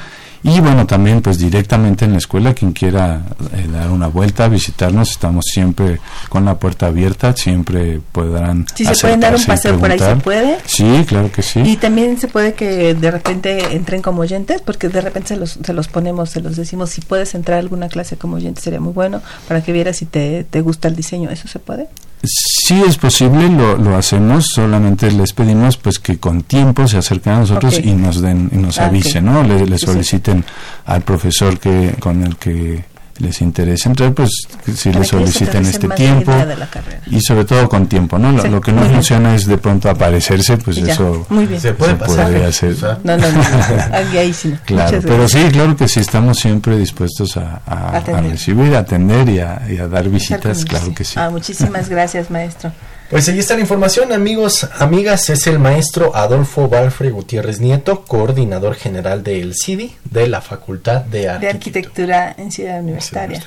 [0.45, 3.23] Y bueno, también pues directamente en la escuela, quien quiera
[3.55, 8.67] eh, dar una vuelta, visitarnos, estamos siempre con la puerta abierta, siempre podrán...
[8.75, 10.59] Si se pueden dar un paseo por ahí, ¿se puede?
[10.67, 11.61] Sí, claro que sí.
[11.61, 15.59] Y también se puede que de repente entren como oyentes, porque de repente se los,
[15.63, 18.81] se los ponemos, se los decimos, si puedes entrar a alguna clase como oyente sería
[18.81, 21.89] muy bueno, para que vieras si te, te gusta el diseño, ¿eso se puede?
[22.25, 27.33] Sí es posible, lo, lo hacemos, solamente les pedimos pues que con tiempo se acerquen
[27.33, 29.25] a nosotros y nos den y nos Ah, avisen.
[29.25, 29.43] ¿no?
[29.43, 30.45] Le, le soliciten
[30.87, 32.85] al profesor que con el que
[33.19, 34.31] les interese entrar, pues
[34.75, 36.33] si Para le que ellos soliciten este tiempo
[37.11, 38.33] y sobre todo con tiempo, ¿no?
[38.33, 41.61] Lo, Sí, lo que no funciona es de pronto aparecerse, pues ya, eso muy bien.
[41.61, 42.25] Se puede se pasar.
[42.27, 42.77] podría hacer.
[43.05, 43.43] No, no, no,
[43.93, 44.55] ahí, ahí sí.
[44.65, 49.39] Claro, pero sí, claro que sí, estamos siempre dispuestos a, a- recibir, a atender y
[49.41, 51.15] a, y a dar visitas, claro que sí.
[51.19, 52.73] Ah, muchísimas gracias, maestro.
[53.13, 55.29] Pues ahí está la información, amigos, amigas.
[55.29, 61.29] Es el maestro Adolfo Balfre Gutiérrez Nieto, coordinador general del CIDI de la Facultad de
[61.39, 62.35] De Arquitectura.
[62.39, 63.43] en Ciudad Universitaria.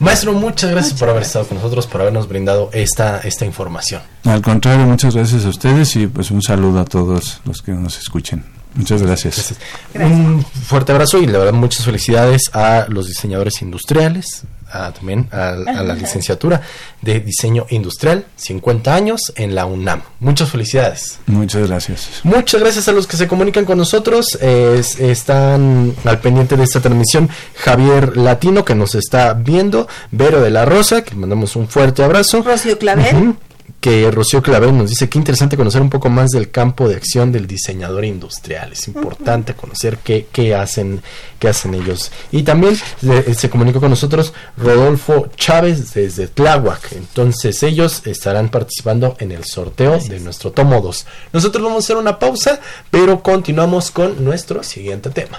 [0.00, 1.28] Maestro, muchas gracias Muchas por haber gracias.
[1.30, 4.02] estado con nosotros, por habernos brindado esta, esta información.
[4.24, 7.98] Al contrario, muchas gracias a ustedes y pues un saludo a todos los que nos
[7.98, 8.44] escuchen.
[8.74, 9.54] Muchas gracias.
[9.94, 10.12] Gracias.
[10.12, 15.48] Un fuerte abrazo y la verdad muchas felicidades a los diseñadores industriales, a, también a,
[15.50, 16.60] a la licenciatura
[17.02, 20.02] de diseño industrial, 50 años en la UNAM.
[20.20, 21.18] Muchas felicidades.
[21.26, 22.08] Muchas gracias.
[22.24, 24.36] Muchas gracias a los que se comunican con nosotros.
[24.40, 30.50] es- están al pendiente de esta transmisión Javier Latino que nos está viendo, Vero de
[30.50, 32.42] la Rosa, que mandamos un fuerte abrazo.
[32.42, 33.34] Rocío Clavel.
[33.80, 37.30] Que Rocío Clavel nos dice que interesante conocer un poco más del campo de acción
[37.30, 38.72] del diseñador industrial.
[38.72, 41.02] Es importante conocer qué, qué hacen,
[41.38, 42.10] qué hacen ellos.
[42.32, 46.92] Y también eh, se comunicó con nosotros Rodolfo Chávez desde Tláhuac.
[46.92, 51.06] Entonces ellos estarán participando en el sorteo de nuestro tomo 2.
[51.32, 52.60] Nosotros vamos a hacer una pausa,
[52.90, 55.38] pero continuamos con nuestro siguiente tema.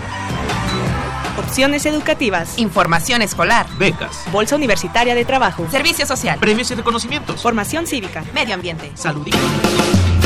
[1.37, 2.57] Opciones educativas.
[2.57, 3.67] Información escolar.
[3.77, 4.23] Becas.
[4.31, 5.67] Bolsa Universitaria de Trabajo.
[5.69, 6.39] Servicio social.
[6.39, 7.41] Premios y reconocimientos.
[7.41, 8.23] Formación cívica.
[8.33, 8.91] Medio ambiente.
[8.95, 10.20] Salud y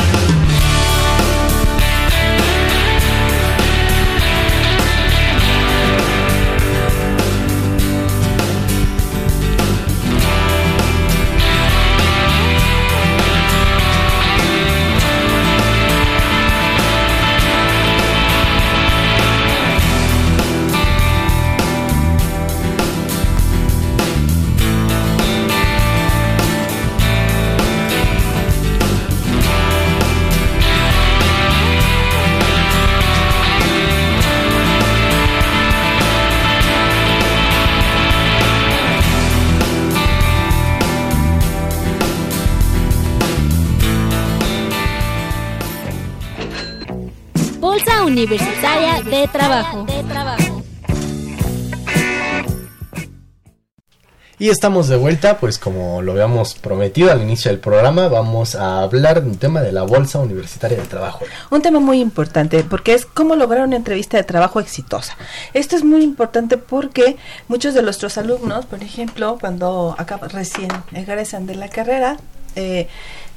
[54.46, 58.82] Y estamos de vuelta, pues como lo habíamos prometido al inicio del programa, vamos a
[58.82, 61.24] hablar de un tema de la Bolsa Universitaria de Trabajo.
[61.50, 65.16] Un tema muy importante porque es cómo lograr una entrevista de trabajo exitosa.
[65.52, 67.16] Esto es muy importante porque
[67.48, 72.16] muchos de nuestros alumnos, por ejemplo, cuando acaban recién egresan de la carrera,
[72.54, 72.86] eh,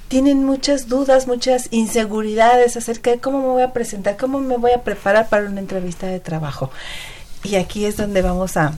[0.09, 4.73] tienen muchas dudas, muchas inseguridades acerca de cómo me voy a presentar, cómo me voy
[4.73, 6.69] a preparar para una entrevista de trabajo.
[7.43, 8.73] Y aquí es donde vamos a,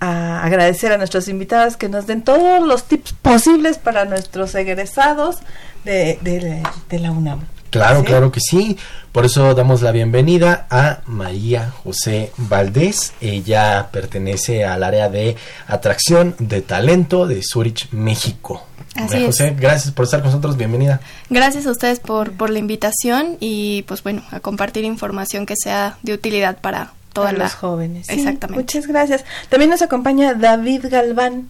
[0.00, 5.38] a agradecer a nuestros invitados que nos den todos los tips posibles para nuestros egresados
[5.84, 7.46] de, de, de la UNAM.
[7.70, 8.78] Claro, claro que sí.
[9.12, 13.12] Por eso damos la bienvenida a María José Valdés.
[13.20, 15.36] Ella pertenece al área de
[15.66, 18.66] atracción de talento de Zurich, México.
[18.94, 20.56] Así María José, gracias por estar con nosotros.
[20.56, 21.00] Bienvenida.
[21.28, 25.98] Gracias a ustedes por, por la invitación y pues bueno, a compartir información que sea
[26.02, 28.08] de utilidad para todos los jóvenes.
[28.08, 28.60] Exactamente.
[28.60, 29.24] muchas gracias.
[29.48, 31.48] También nos acompaña David Galván.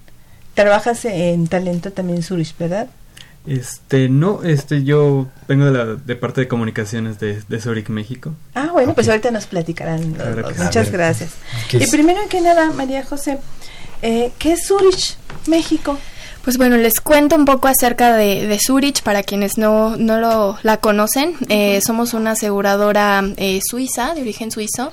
[0.55, 2.89] Trabajas en talento también en Zurich, ¿verdad?
[3.47, 8.33] Este, no, este, yo vengo de la de parte de comunicaciones de, de Zurich, México.
[8.55, 10.13] Ah, bueno, pues ahorita nos platicarán.
[10.13, 11.31] Claro los, muchas gracias.
[11.73, 13.39] Y primero que nada, María José,
[14.03, 15.99] eh, ¿qué es Zurich, México?
[16.47, 20.57] Pues bueno, les cuento un poco acerca de, de Zurich para quienes no, no lo,
[20.63, 21.35] la conocen.
[21.49, 24.93] Eh, somos una aseguradora eh, suiza, de origen suizo,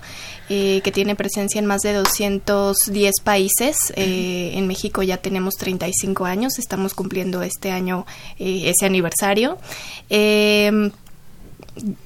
[0.49, 3.77] eh, que tiene presencia en más de 210 países.
[3.95, 8.07] Eh, en México ya tenemos 35 años, estamos cumpliendo este año
[8.39, 9.59] eh, ese aniversario.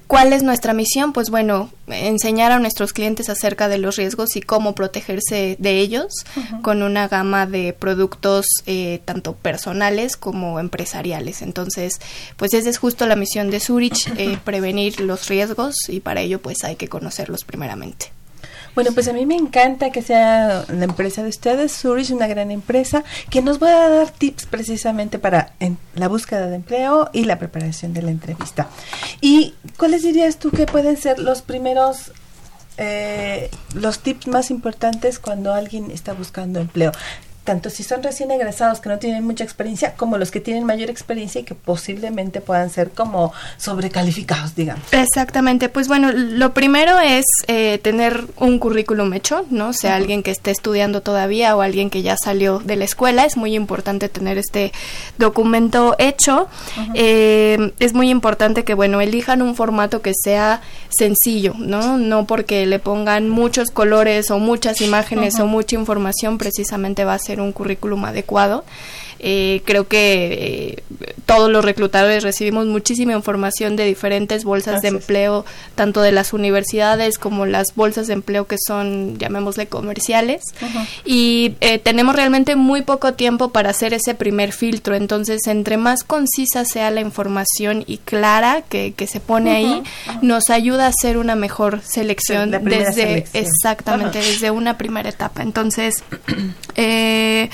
[0.07, 1.11] ¿Cuál es nuestra misión?
[1.11, 6.13] Pues bueno, enseñar a nuestros clientes acerca de los riesgos y cómo protegerse de ellos
[6.35, 6.61] uh -huh.
[6.61, 11.41] con una gama de productos eh, tanto personales como empresariales.
[11.41, 11.99] Entonces,
[12.37, 16.41] pues esa es justo la misión de Zurich, eh, prevenir los riesgos y para ello
[16.41, 18.11] pues hay que conocerlos primeramente.
[18.77, 22.51] Bueno, pues a mí me encanta que sea la empresa de ustedes, Zurich, una gran
[22.51, 25.53] empresa, que nos va a dar tips precisamente para
[25.95, 28.67] la búsqueda de empleo y la preparación de la entrevista.
[29.19, 32.11] ¿Y cuáles dirías tú que pueden ser los primeros,
[32.77, 36.91] eh, los tips más importantes cuando alguien está buscando empleo?
[37.47, 40.89] Tanto si son recién egresados que no tienen mucha experiencia, como los que tienen mayor
[40.89, 44.83] experiencia y que posiblemente puedan ser como sobrecalificados, digamos.
[44.91, 49.71] Exactamente, pues bueno, lo primero es eh, tener un currículum hecho, ¿no?
[49.71, 49.97] Sea uh -huh.
[49.97, 53.55] alguien que esté estudiando todavía o alguien que ya salió de la escuela, es muy
[53.55, 54.73] importante tener este
[55.17, 56.49] documento hecho.
[56.75, 56.91] Uh -huh.
[56.95, 61.97] eh, es muy importante que, bueno, elijan un formato que sea sencillo, ¿no?
[61.97, 65.43] No porque le pongan muchos colores o muchas imágenes uh -huh.
[65.43, 68.63] o mucha información, precisamente va a ser un currículum adecuado.
[69.19, 70.83] Eh, creo que eh,
[71.25, 74.93] todos los reclutadores recibimos muchísima información de diferentes bolsas Gracias.
[74.93, 75.45] de empleo,
[75.75, 80.43] tanto de las universidades como las bolsas de empleo que son, llamémosle, comerciales.
[80.61, 80.87] Uh -huh.
[81.05, 84.95] Y eh, tenemos realmente muy poco tiempo para hacer ese primer filtro.
[84.95, 89.57] Entonces, entre más concisa sea la información y clara que, que se pone uh -huh.
[89.57, 90.21] ahí, uh -huh.
[90.21, 93.45] nos ayuda a hacer una mejor selección desde, selección.
[93.45, 95.41] exactamente, desde una primera etapa.
[95.41, 96.03] Entonces,
[96.75, 97.49] eh,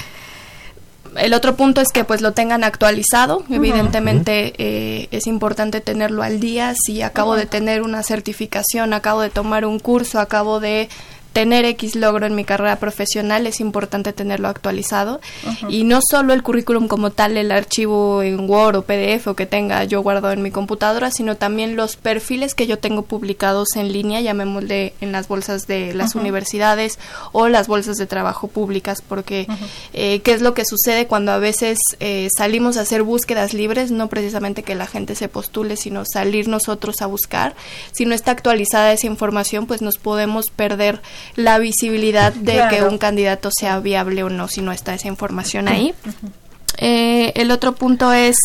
[1.17, 3.37] el otro punto es que pues lo tengan actualizado.
[3.37, 3.55] Uh -huh.
[3.55, 6.73] Evidentemente eh, es importante tenerlo al día.
[6.75, 7.39] Si acabo uh -huh.
[7.39, 10.89] de tener una certificación, acabo de tomar un curso, acabo de
[11.33, 15.19] tener X logro en mi carrera profesional, es importante tenerlo actualizado.
[15.43, 15.73] Uh -huh.
[15.73, 19.47] Y no solo el currículum como tal, el archivo en Word o PDF o que
[19.47, 23.91] tenga yo guardado en mi computadora, sino también los perfiles que yo tengo publicados en
[23.91, 26.21] línea, llamémosle en las bolsas de las uh -huh.
[26.21, 26.99] universidades
[27.31, 29.67] o las bolsas de trabajo públicas, porque uh -huh.
[29.93, 33.89] eh, ¿qué es lo que sucede cuando a veces eh, salimos a hacer búsquedas libres?
[33.89, 37.55] No precisamente que la gente se postule, sino salir nosotros a buscar.
[37.91, 41.01] Si no está actualizada esa información, pues nos podemos perder
[41.35, 42.75] la visibilidad de claro.
[42.75, 45.93] que un candidato sea viable o no si no está esa información ahí.
[46.05, 46.31] Uh -huh.
[46.77, 48.37] eh, el otro punto es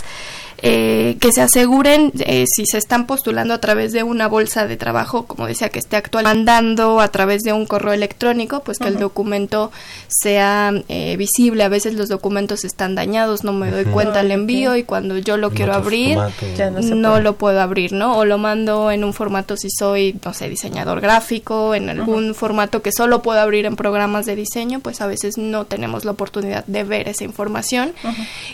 [0.60, 4.76] eh, que se aseguren eh, si se están postulando a través de una bolsa de
[4.76, 8.84] trabajo, como decía, que esté actual, mandando a través de un correo electrónico, pues que
[8.84, 8.94] uh -huh.
[8.94, 9.70] el documento
[10.08, 11.62] sea eh, visible.
[11.62, 13.92] A veces los documentos están dañados, no me doy uh -huh.
[13.92, 17.92] cuenta al envío y cuando yo lo en quiero abrir, no, no lo puedo abrir,
[17.92, 18.16] ¿no?
[18.18, 22.30] O lo mando en un formato si soy, no sé, diseñador gráfico, en algún uh
[22.30, 22.34] -huh.
[22.34, 26.10] formato que solo puedo abrir en programas de diseño, pues a veces no tenemos la
[26.12, 27.92] oportunidad de ver esa información.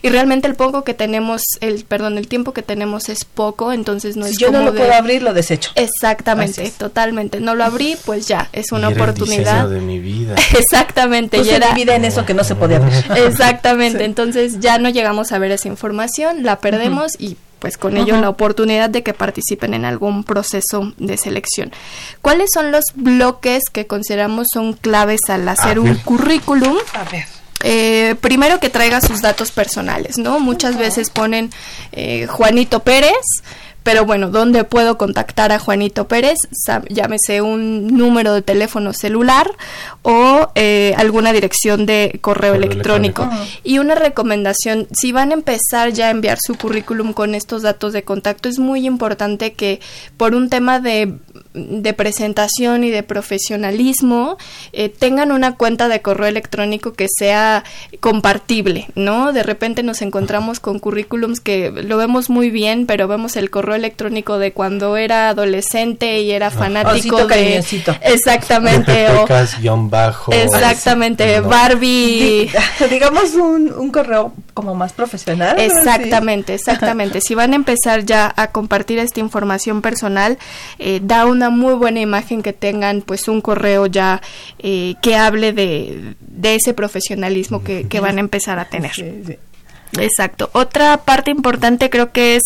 [0.03, 4.17] Y realmente el poco que tenemos, el perdón, el tiempo que tenemos es poco, entonces
[4.17, 4.81] no es si yo no lo de...
[4.81, 5.71] puedo abrir, lo desecho.
[5.77, 7.39] Exactamente, totalmente.
[7.39, 9.69] No lo abrí, pues ya, es una y oportunidad.
[9.69, 10.35] de mi vida.
[10.59, 11.39] Exactamente.
[11.39, 11.73] Puse era...
[11.73, 12.95] mi vida en eso que no se podía abrir.
[13.17, 14.05] Exactamente, sí.
[14.07, 17.31] entonces ya no llegamos a ver esa información, la perdemos uh -huh.
[17.31, 18.23] y pues con ello uh -huh.
[18.23, 21.71] la oportunidad de que participen en algún proceso de selección.
[22.23, 26.77] ¿Cuáles son los bloques que consideramos son claves al hacer un currículum?
[26.93, 27.44] A ver.
[27.67, 30.39] Eh, primero que traiga sus datos personales, ¿no?
[30.39, 31.51] Muchas veces ponen
[31.93, 33.25] eh, Juanito Pérez,
[33.85, 36.39] pero bueno, ¿dónde puedo contactar a Juanito Pérez?
[36.89, 39.51] llámese un número de teléfono celular
[40.03, 43.29] o eh, alguna dirección de correo, electrónico.
[43.63, 47.93] Y una recomendación, si van a empezar ya a enviar su currículum con estos datos
[47.93, 49.81] de contacto, es muy importante que
[50.17, 51.15] por un tema de
[51.55, 54.37] de presentación y de profesionalismo
[54.73, 57.63] eh, tengan una cuenta de correo electrónico que sea
[58.01, 59.33] compartible, ¿no?
[59.33, 63.74] De repente nos encontramos con currículums que lo vemos muy bien, pero vemos el correo
[63.75, 67.63] electrónico de cuando era adolescente y era fanático de
[68.03, 69.27] exactamente o
[69.89, 72.51] bajo exactamente Barbie.
[72.91, 77.21] Digamos un, un, correo como más profesional exactamente exactamente.
[77.21, 80.39] Si van a empezar ya a compartir esta información personal
[80.79, 84.21] eh, da una muy buena imagen que tengan pues un correo ya
[84.59, 88.93] eh, que hable de, de ese profesionalismo que, que, van a empezar a tener
[89.99, 90.51] Exacto.
[90.53, 92.43] Otra parte importante creo que es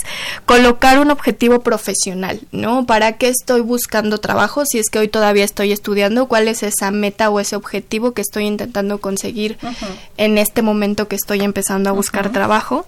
[0.47, 2.87] colocar un objetivo profesional, ¿no?
[2.87, 4.65] ¿Para qué estoy buscando trabajo?
[4.67, 8.23] Si es que hoy todavía estoy estudiando, ¿cuál es esa meta o ese objetivo que
[8.23, 9.59] estoy intentando conseguir
[10.17, 12.87] en este momento que estoy empezando a buscar trabajo?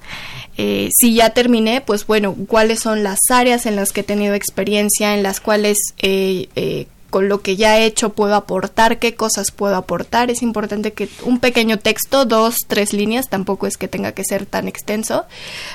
[0.56, 4.34] Eh, si ya terminé, pues bueno, ¿cuáles son las áreas en las que he tenido
[4.34, 9.14] experiencia, en las cuales eh, eh con lo que ya he hecho puedo aportar, qué
[9.14, 10.30] cosas puedo aportar.
[10.30, 14.46] Es importante que un pequeño texto, dos, tres líneas, tampoco es que tenga que ser
[14.46, 15.26] tan extenso,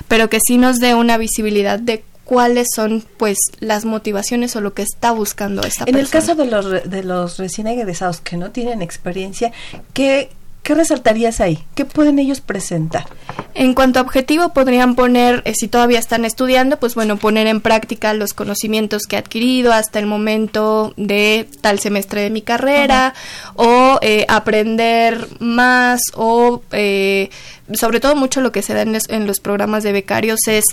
[0.08, 4.74] pero que sí nos dé una visibilidad de cuáles son pues las motivaciones o lo
[4.74, 6.00] que está buscando esta persona.
[6.00, 9.52] En el caso de los de los recién egresados que no tienen experiencia,
[9.94, 10.32] ¿qué
[10.66, 11.60] ¿Qué resaltarías ahí?
[11.76, 13.06] ¿Qué pueden ellos presentar?
[13.54, 17.62] En cuanto a objetivo, podrían poner, eh, si todavía están estudiando, pues bueno, poner en
[17.62, 23.14] práctica los conocimientos que he adquirido hasta el momento de tal semestre de mi carrera,
[23.54, 27.30] o eh, aprender más, o eh,
[27.74, 30.64] sobre todo mucho lo que se da en en los programas de becarios es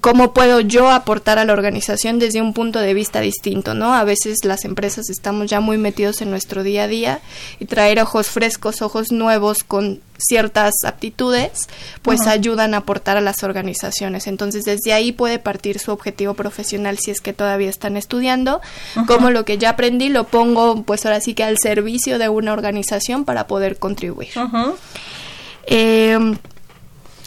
[0.00, 3.94] cómo puedo yo aportar a la organización desde un punto de vista distinto, ¿no?
[3.94, 7.20] A veces las empresas estamos ya muy metidos en nuestro día a día
[7.58, 11.68] y traer ojos frescos, ojos nuevos con ciertas aptitudes,
[12.02, 14.26] pues ayudan a aportar a las organizaciones.
[14.26, 18.60] Entonces, desde ahí puede partir su objetivo profesional si es que todavía están estudiando,
[19.06, 22.52] como lo que ya aprendí lo pongo pues ahora sí que al servicio de una
[22.52, 24.30] organización para poder contribuir.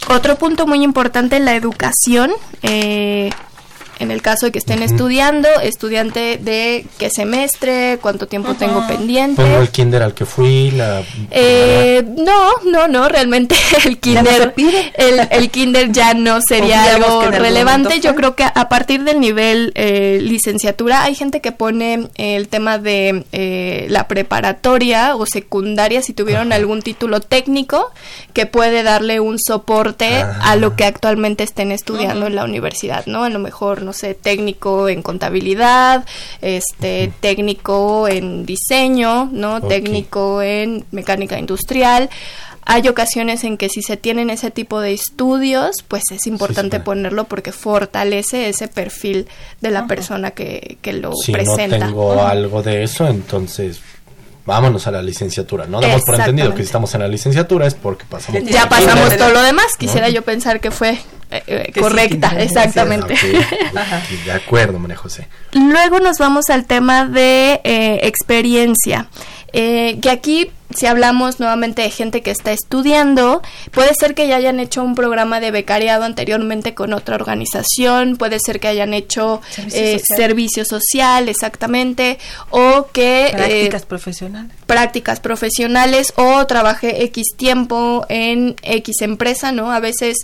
[0.08, 2.32] Otro punto muy importante en la educación,
[2.64, 3.30] eh,
[4.00, 9.42] en el caso de que estén estudiando, estudiante de qué semestre, cuánto tiempo tengo pendiente.
[9.42, 11.04] Pongo el kinder al que fui, la...
[11.32, 14.54] Eh, no, no, no, realmente el kinder,
[14.96, 18.00] el, el, kinder ya no sería algo relevante.
[18.00, 22.78] Yo creo que a partir del nivel eh, licenciatura hay gente que pone el tema
[22.78, 27.92] de eh, la preparatoria o secundaria si tuvieron algún título técnico
[28.34, 33.24] que puede darle un soporte a lo que actualmente estén estudiando en la universidad, ¿no?
[33.24, 36.06] A lo mejor no sé, técnico en contabilidad,
[36.42, 39.62] este, técnico en diseño, ¿no?
[39.62, 42.10] Técnico en mecánica industrial.
[42.66, 47.24] Hay ocasiones en que si se tienen ese tipo de estudios, pues es importante ponerlo
[47.24, 49.28] porque fortalece ese perfil
[49.60, 51.64] de la persona que, que lo presenta.
[51.64, 53.82] Si no tengo algo de eso, entonces
[54.50, 55.80] vámonos a la licenciatura, ¿no?
[55.80, 58.44] Damos por entendido que si estamos en la licenciatura es porque pasamos.
[58.46, 63.16] Ya pasamos todo lo demás, quisiera yo pensar que fue eh, eh, correcta, exactamente.
[64.26, 65.28] de acuerdo, María José.
[65.54, 69.08] Luego nos vamos al tema de eh, experiencia,
[69.54, 73.42] que aquí si hablamos nuevamente de gente que está estudiando,
[73.72, 78.40] puede ser que ya hayan hecho un programa de becariado anteriormente con otra organización, puede
[78.40, 79.42] ser que hayan hecho
[80.16, 81.30] servicio, social.
[81.30, 83.32] exactamente, o que...
[83.34, 84.59] Prácticas profesionales.
[84.70, 89.72] Prácticas profesionales o trabaje X tiempo en X empresa, ¿no?
[89.72, 90.18] A veces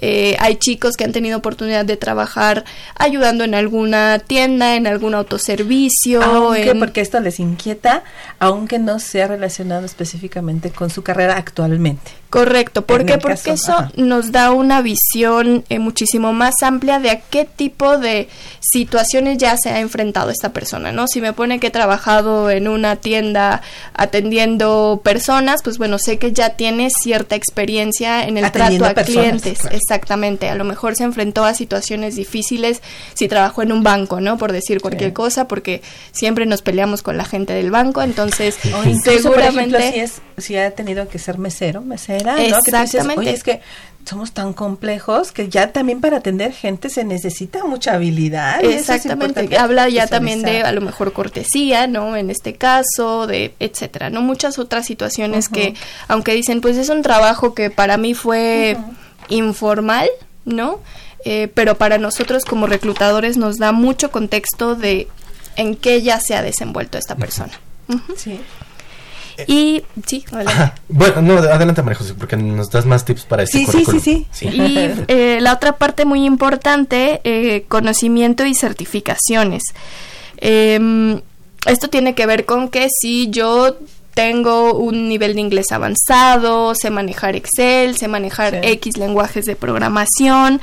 [0.00, 2.64] hay chicos que han tenido oportunidad de trabajar
[2.96, 6.20] ayudando en alguna tienda, en algún autoservicio.
[6.20, 8.02] Aunque, porque esto les inquieta,
[8.40, 12.21] aunque no sea relacionado específicamente con su carrera actualmente.
[12.32, 13.18] Correcto, ¿por qué?
[13.18, 18.26] Porque eso nos da una visión eh, muchísimo más amplia de a qué tipo de
[18.58, 21.08] situaciones ya se ha enfrentado esta persona, ¿no?
[21.08, 23.60] Si me pone que he trabajado en una tienda
[23.92, 29.66] atendiendo personas, pues bueno, sé que ya tiene cierta experiencia en el trato a clientes,
[29.70, 30.48] exactamente.
[30.48, 32.80] A lo mejor se enfrentó a situaciones difíciles
[33.12, 34.38] si trabajó en un banco, ¿no?
[34.38, 38.56] Por decir cualquier cosa, porque siempre nos peleamos con la gente del banco, entonces
[39.04, 43.30] seguramente si es si ha tenido que ser mesero, mesero Exactamente.
[43.30, 43.60] es que
[44.04, 48.64] somos tan complejos que ya también para atender gente se necesita mucha habilidad.
[48.64, 49.56] Exactamente.
[49.56, 52.16] Habla ya también de a lo mejor cortesía, ¿no?
[52.16, 54.20] En este caso, de etcétera, ¿no?
[54.22, 55.74] Muchas otras situaciones que,
[56.08, 58.76] aunque dicen, pues es un trabajo que para mí fue
[59.28, 60.08] informal,
[60.44, 60.80] ¿no?
[61.24, 65.08] eh, pero para nosotros como reclutadores nos da mucho contexto de
[65.56, 67.52] en qué ya se ha desenvuelto esta persona.
[68.16, 68.40] Sí.
[69.46, 70.80] Y sí, adelante.
[70.88, 74.26] Bueno, no, adelante María José, porque nos das más tips para este Sí, sí, sí,
[74.30, 74.46] sí.
[74.46, 74.78] Y
[75.08, 79.62] eh, la otra parte muy importante, eh, conocimiento y certificaciones.
[80.36, 81.20] Em,
[81.66, 83.76] esto tiene que ver con que si yo
[84.14, 88.70] tengo un nivel de inglés avanzado, sé manejar Excel, sé manejar Sí.
[88.72, 90.60] X lenguajes de programación,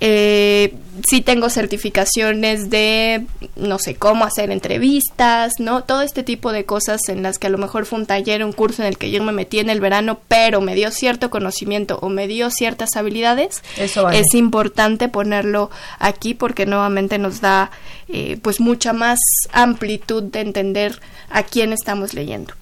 [0.00, 0.74] eh,
[1.08, 3.24] sí tengo certificaciones de,
[3.56, 5.84] no sé, cómo hacer entrevistas, ¿no?
[5.84, 8.52] Todo este tipo de cosas en las que a lo mejor fue un taller, un
[8.52, 11.98] curso en el que yo me metí en el verano, pero me dio cierto conocimiento
[12.02, 14.20] o me dio ciertas habilidades, Eso vale.
[14.20, 17.70] es importante ponerlo aquí porque nuevamente nos da
[18.08, 19.18] eh, pues mucha más
[19.52, 21.00] amplitud de entender
[21.30, 22.54] a quién estamos leyendo.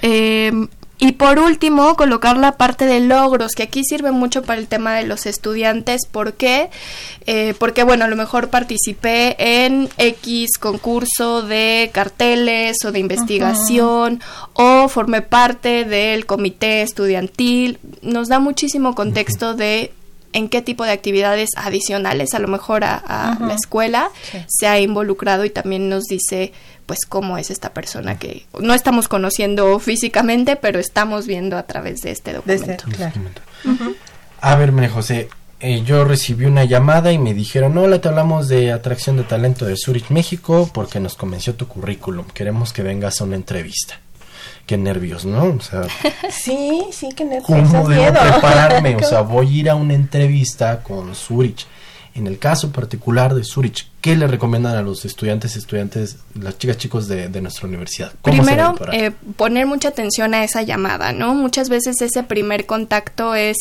[0.00, 0.52] Eh,
[1.02, 4.94] y por último, colocar la parte de logros, que aquí sirve mucho para el tema
[4.94, 6.06] de los estudiantes.
[6.08, 6.70] ¿Por qué?
[7.26, 9.34] Eh, porque, bueno, a lo mejor participé
[9.64, 14.20] en X concurso de carteles o de investigación
[14.52, 17.80] o formé parte del comité estudiantil.
[18.02, 19.92] Nos da muchísimo contexto de
[20.32, 24.38] en qué tipo de actividades adicionales a lo mejor a, la escuela Sí.
[24.46, 26.52] se ha involucrado y también nos dice
[26.92, 32.02] pues cómo es esta persona que no estamos conociendo físicamente pero estamos viendo a través
[32.02, 32.84] de este Desde, documento.
[33.64, 33.94] claro.
[34.42, 35.30] A ver, María José,
[35.60, 39.64] eh, yo recibí una llamada y me dijeron, hola, te hablamos de atracción de talento
[39.64, 42.26] de Zurich, México, porque nos convenció tu currículum.
[42.26, 43.98] Queremos que vengas a una entrevista.
[44.66, 45.44] Qué nervios, ¿no?
[45.44, 45.84] O sea,
[46.30, 47.46] Sí, sí, que nervios.
[47.46, 48.20] ¿cómo debo miedo.
[48.20, 48.96] prepararme?
[48.96, 51.64] O sea, voy a ir a una entrevista con Zurich.
[52.14, 56.76] En el caso particular de Zurich, ¿qué le recomiendan a los estudiantes, estudiantes, las chicas,
[56.76, 58.12] chicos de, de nuestra universidad?
[58.20, 61.34] ¿Cómo se Primero, eh, poner mucha atención a esa llamada, ¿no?
[61.34, 63.58] Muchas veces ese primer contacto es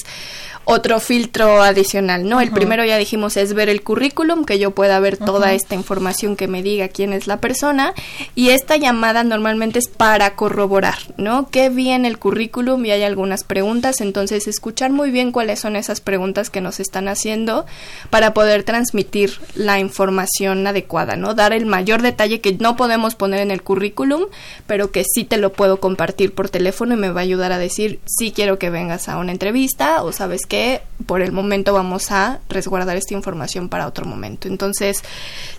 [0.65, 2.41] otro filtro adicional, ¿no?
[2.41, 6.35] El primero ya dijimos es ver el currículum, que yo pueda ver toda esta información
[6.35, 7.93] que me diga quién es la persona
[8.35, 11.49] y esta llamada normalmente es para corroborar, ¿no?
[11.49, 14.01] ¿Qué vi en el currículum y hay algunas preguntas?
[14.01, 17.65] Entonces, escuchar muy bien cuáles son esas preguntas que nos están haciendo
[18.09, 20.30] para poder transmitir la información
[20.67, 21.34] adecuada, ¿no?
[21.34, 24.23] Dar el mayor detalle que no podemos poner en el currículum,
[24.67, 27.57] pero que sí te lo puedo compartir por teléfono y me va a ayudar a
[27.57, 32.11] decir si quiero que vengas a una entrevista o sabes que por el momento vamos
[32.11, 34.47] a resguardar esta información para otro momento.
[34.47, 35.03] Entonces,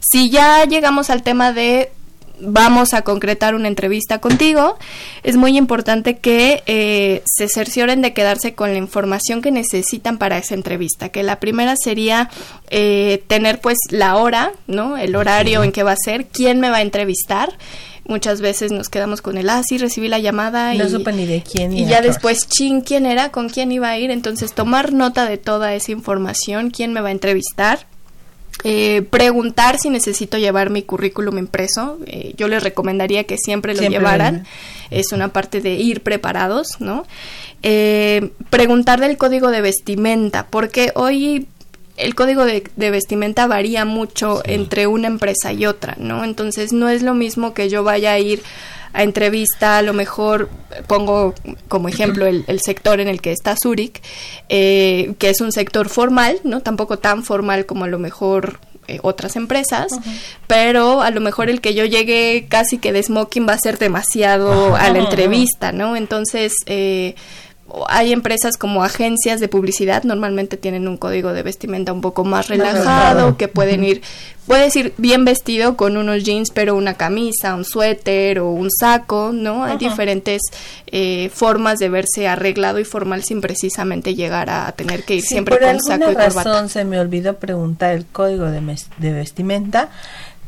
[0.00, 1.90] si ya llegamos al tema de
[2.40, 4.76] vamos a concretar una entrevista contigo,
[5.22, 10.38] es muy importante que eh, se cercioren de quedarse con la información que necesitan para
[10.38, 12.30] esa entrevista, que la primera sería
[12.70, 14.96] eh, tener pues la hora, ¿no?
[14.96, 17.56] El horario en que va a ser, quién me va a entrevistar.
[18.04, 21.24] Muchas veces nos quedamos con el, ah, sí, recibí la llamada No y, supe ni
[21.24, 21.72] de quién.
[21.72, 24.10] y ya después, chin, quién era, con quién iba a ir.
[24.10, 27.86] Entonces, tomar nota de toda esa información, quién me va a entrevistar.
[28.64, 31.98] Eh, preguntar si necesito llevar mi currículum impreso.
[32.06, 34.46] Eh, yo les recomendaría que siempre lo Siempre llevaran.
[34.90, 37.04] Es una parte de ir preparados, ¿no?
[37.62, 41.46] Eh, preguntar del código de vestimenta, porque hoy
[41.96, 46.24] el código de, de vestimenta varía mucho entre una empresa y otra, ¿no?
[46.24, 48.42] Entonces no es lo mismo que yo vaya a ir
[48.92, 50.48] a entrevista, a lo mejor
[50.86, 51.34] pongo
[51.68, 54.02] como ejemplo el, el sector en el que está Zurich,
[54.48, 56.60] eh, que es un sector formal, ¿no?
[56.60, 59.92] Tampoco tan formal como a lo mejor eh, otras empresas,
[60.48, 63.78] pero a lo mejor el que yo llegue casi que de smoking va a ser
[63.78, 65.94] demasiado a la entrevista, ¿no?
[65.94, 67.14] Entonces, eh,
[67.88, 72.48] hay empresas como agencias de publicidad, normalmente tienen un código de vestimenta un poco más
[72.48, 74.02] relajado, que pueden ir,
[74.46, 79.30] puedes ir bien vestido con unos jeans, pero una camisa, un suéter o un saco,
[79.32, 79.64] ¿no?
[79.64, 79.78] Hay Ajá.
[79.78, 80.42] diferentes
[80.86, 85.28] eh, formas de verse arreglado y formal sin precisamente llegar a tener que ir Si
[85.28, 86.68] siempre con saco y razón corbata.
[86.68, 89.88] se me olvidó preguntar el código de, mes- de vestimenta,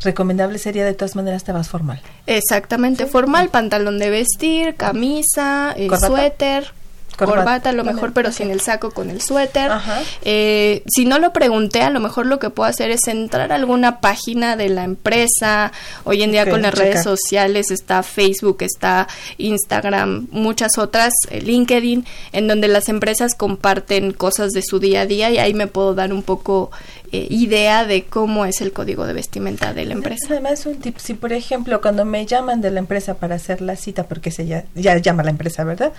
[0.03, 2.03] recomendable sería de todas maneras te vas formal.
[2.27, 6.73] Exactamente, formal, pantalón de vestir, camisa, eh, suéter,
[7.17, 9.71] Corbata, a lo mejor, pero sin el saco, con el suéter.
[9.71, 10.03] Ajá.
[10.23, 13.55] Eh, si no lo pregunté, a lo mejor lo que puedo hacer es entrar a
[13.55, 15.73] alguna página de la empresa.
[16.05, 19.09] Hoy en día con las redes sociales está Facebook, está
[19.39, 25.07] Instagram, muchas otras, eh, LinkedIn, en donde las empresas comparten cosas de su día a
[25.07, 26.71] día y ahí me puedo dar un poco
[27.15, 30.27] eh, idea de cómo es el código de vestimenta de la empresa.
[30.31, 33.77] Además, un tip, si por ejemplo cuando me llaman de la empresa para hacer la
[33.77, 35.93] cita, porque se ya, ya llama la empresa, ¿verdad?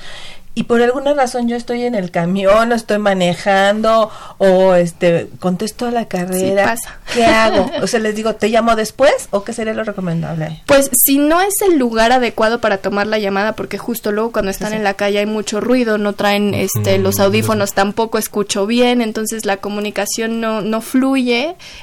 [0.57, 5.85] Y por alguna razón yo estoy en el camión, o estoy manejando, o este contesto
[5.85, 6.75] a la carrera,
[7.13, 7.69] ¿qué hago?
[7.81, 10.63] O sea, les digo, ¿te llamo después o qué sería lo recomendable?
[10.65, 14.49] Pues si no es el lugar adecuado para tomar la llamada, porque justo luego cuando
[14.49, 19.01] están en la calle hay mucho ruido, no traen este los audífonos, tampoco escucho bien,
[19.01, 21.04] entonces la comunicación no, no fluye,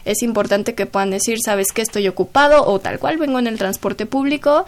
[0.04, 3.58] es importante que puedan decir, sabes que estoy ocupado o tal cual vengo en el
[3.58, 4.64] transporte público,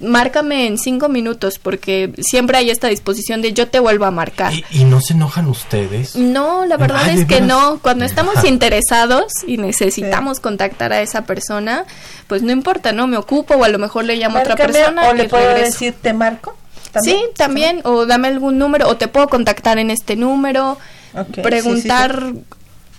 [0.00, 4.52] márcame en cinco minutos porque siempre hay esta disposición de yo te vuelvo a marcar.
[4.70, 6.16] ¿Y, no se enojan ustedes?
[6.16, 7.78] No, la verdad es que no.
[7.80, 11.84] Cuando estamos interesados y necesitamos contactar a esa persona,
[12.26, 13.06] pues no importa, ¿no?
[13.06, 15.08] Me ocupo o a lo mejor le llamo a otra persona.
[15.08, 16.56] O le puedo decir te marco.
[17.02, 20.76] Sí, también, o dame algún número, o te puedo contactar en este número,
[21.40, 22.32] preguntar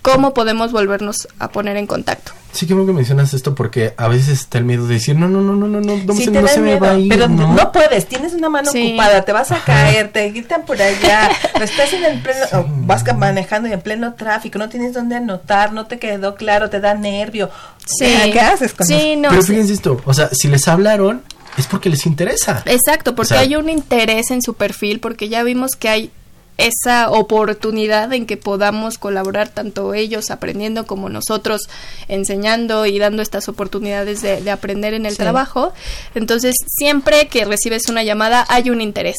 [0.02, 2.32] cómo podemos volvernos a poner en contacto.
[2.52, 5.26] Sí, qué bueno que mencionas esto porque a veces está el miedo de decir, no,
[5.26, 7.08] no, no, no, no, no, no, se, no se me va a ir.
[7.08, 11.30] Pero no, puedes, tienes una mano ocupada, te vas a caer, te gritan por allá,
[11.62, 12.46] estás en el pleno,
[12.84, 16.94] vas manejando en pleno tráfico, no tienes dónde anotar, no te quedó claro, te da
[16.94, 17.48] nervio.
[17.86, 18.04] Sí.
[18.32, 21.22] ¿Qué haces con sí, No, Pero fíjense esto, o sea, si les hablaron,
[21.56, 22.62] es porque les interesa.
[22.66, 26.10] Exacto, porque hay un interés en su perfil, porque ya vimos que hay
[26.58, 31.68] esa oportunidad en que podamos colaborar tanto ellos aprendiendo como nosotros
[32.08, 35.72] enseñando y dando estas oportunidades de, aprender en el trabajo.
[36.14, 39.16] Entonces, siempre que recibes una llamada hay un interés.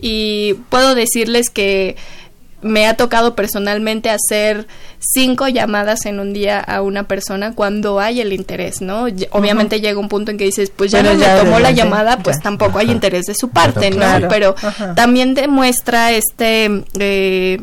[0.00, 1.96] Y puedo decirles que
[2.62, 4.66] me ha tocado personalmente hacer
[4.98, 9.06] cinco llamadas en un día a una persona cuando hay el interés, ¿no?
[9.30, 12.40] Obviamente llega un punto en que dices, pues ya no me tomó la llamada, pues
[12.40, 14.06] tampoco hay interés de su parte, ¿no?
[14.28, 14.54] Pero
[14.94, 17.60] también demuestra este eh,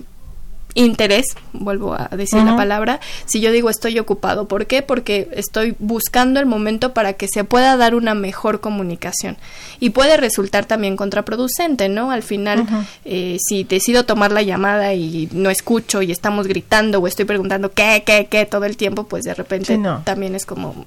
[0.79, 4.47] interés, vuelvo a decir la palabra, si yo digo estoy ocupado.
[4.47, 4.81] ¿Por qué?
[4.81, 9.37] Porque estoy buscando el momento para que se pueda dar una mejor comunicación.
[9.79, 12.11] Y puede resultar también contraproducente, ¿no?
[12.11, 12.65] Al final,
[13.05, 17.71] eh, si decido tomar la llamada y no escucho y estamos gritando o estoy preguntando
[17.71, 20.85] qué, qué, qué todo el tiempo, pues de repente también es como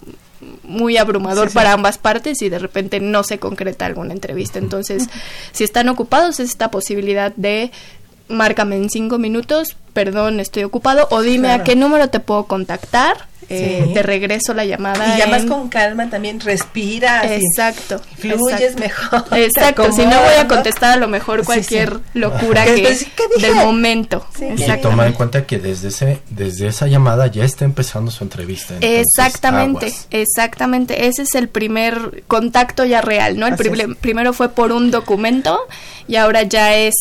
[0.64, 4.58] muy abrumador para ambas partes y de repente no se concreta alguna entrevista.
[4.58, 5.08] Entonces,
[5.52, 7.70] si están ocupados, es esta posibilidad de
[8.32, 13.28] márcame en cinco minutos, perdón, estoy ocupado, o dime a qué número te puedo contactar,
[13.48, 15.14] eh, te regreso la llamada.
[15.14, 17.22] Y llamas con calma también, respira.
[17.34, 18.00] Exacto.
[18.16, 19.24] Fluyes mejor.
[19.36, 22.96] Exacto, si no voy a contestar a lo mejor cualquier locura que
[23.38, 24.26] del momento.
[24.40, 28.74] Y toma en cuenta que desde ese desde esa llamada ya está empezando su entrevista.
[28.80, 31.06] exactamente, exactamente.
[31.06, 33.46] Ese es el primer contacto ya real, ¿no?
[33.46, 33.56] El
[33.96, 35.58] primero fue por un documento
[36.08, 36.94] y ahora ya es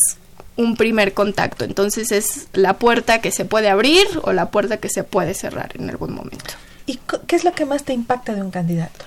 [0.55, 1.65] un primer contacto.
[1.65, 5.71] Entonces es la puerta que se puede abrir o la puerta que se puede cerrar
[5.77, 6.53] en algún momento.
[6.85, 9.05] ¿Y qué es lo que más te impacta de un candidato?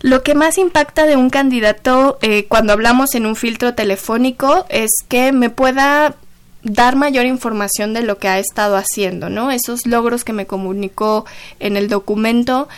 [0.00, 4.90] Lo que más impacta de un candidato eh, cuando hablamos en un filtro telefónico es
[5.08, 6.16] que me pueda
[6.62, 9.50] dar mayor información de lo que ha estado haciendo, ¿no?
[9.50, 11.24] Esos logros que me comunicó
[11.60, 12.68] en el documento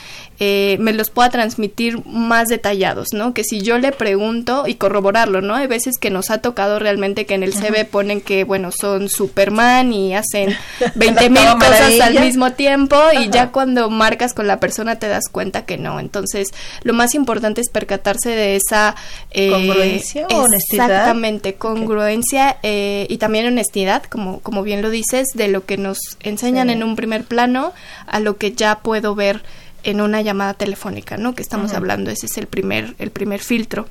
[0.41, 3.35] eh, me los pueda transmitir más detallados, ¿no?
[3.35, 5.57] Que si yo le pregunto y corroborarlo, ¿no?
[5.57, 9.09] Hay veces que nos ha tocado realmente que en el CV ponen que, bueno, son
[9.09, 10.57] Superman y hacen
[10.95, 15.25] 20 mil cosas al mismo tiempo y ya cuando marcas con la persona te das
[15.31, 15.99] cuenta que no.
[15.99, 18.95] Entonces, lo más importante es percatarse de esa...
[19.33, 20.91] Eh, ¿Congruencia o honestidad?
[20.91, 25.99] Exactamente, congruencia eh, y también honestidad, como, como bien lo dices, de lo que nos
[26.23, 27.73] enseñan en un primer plano
[28.07, 29.43] a lo que ya puedo ver
[29.83, 31.35] en una llamada telefónica, ¿no?
[31.35, 33.87] Que estamos hablando, ese es el primer, el primer filtro.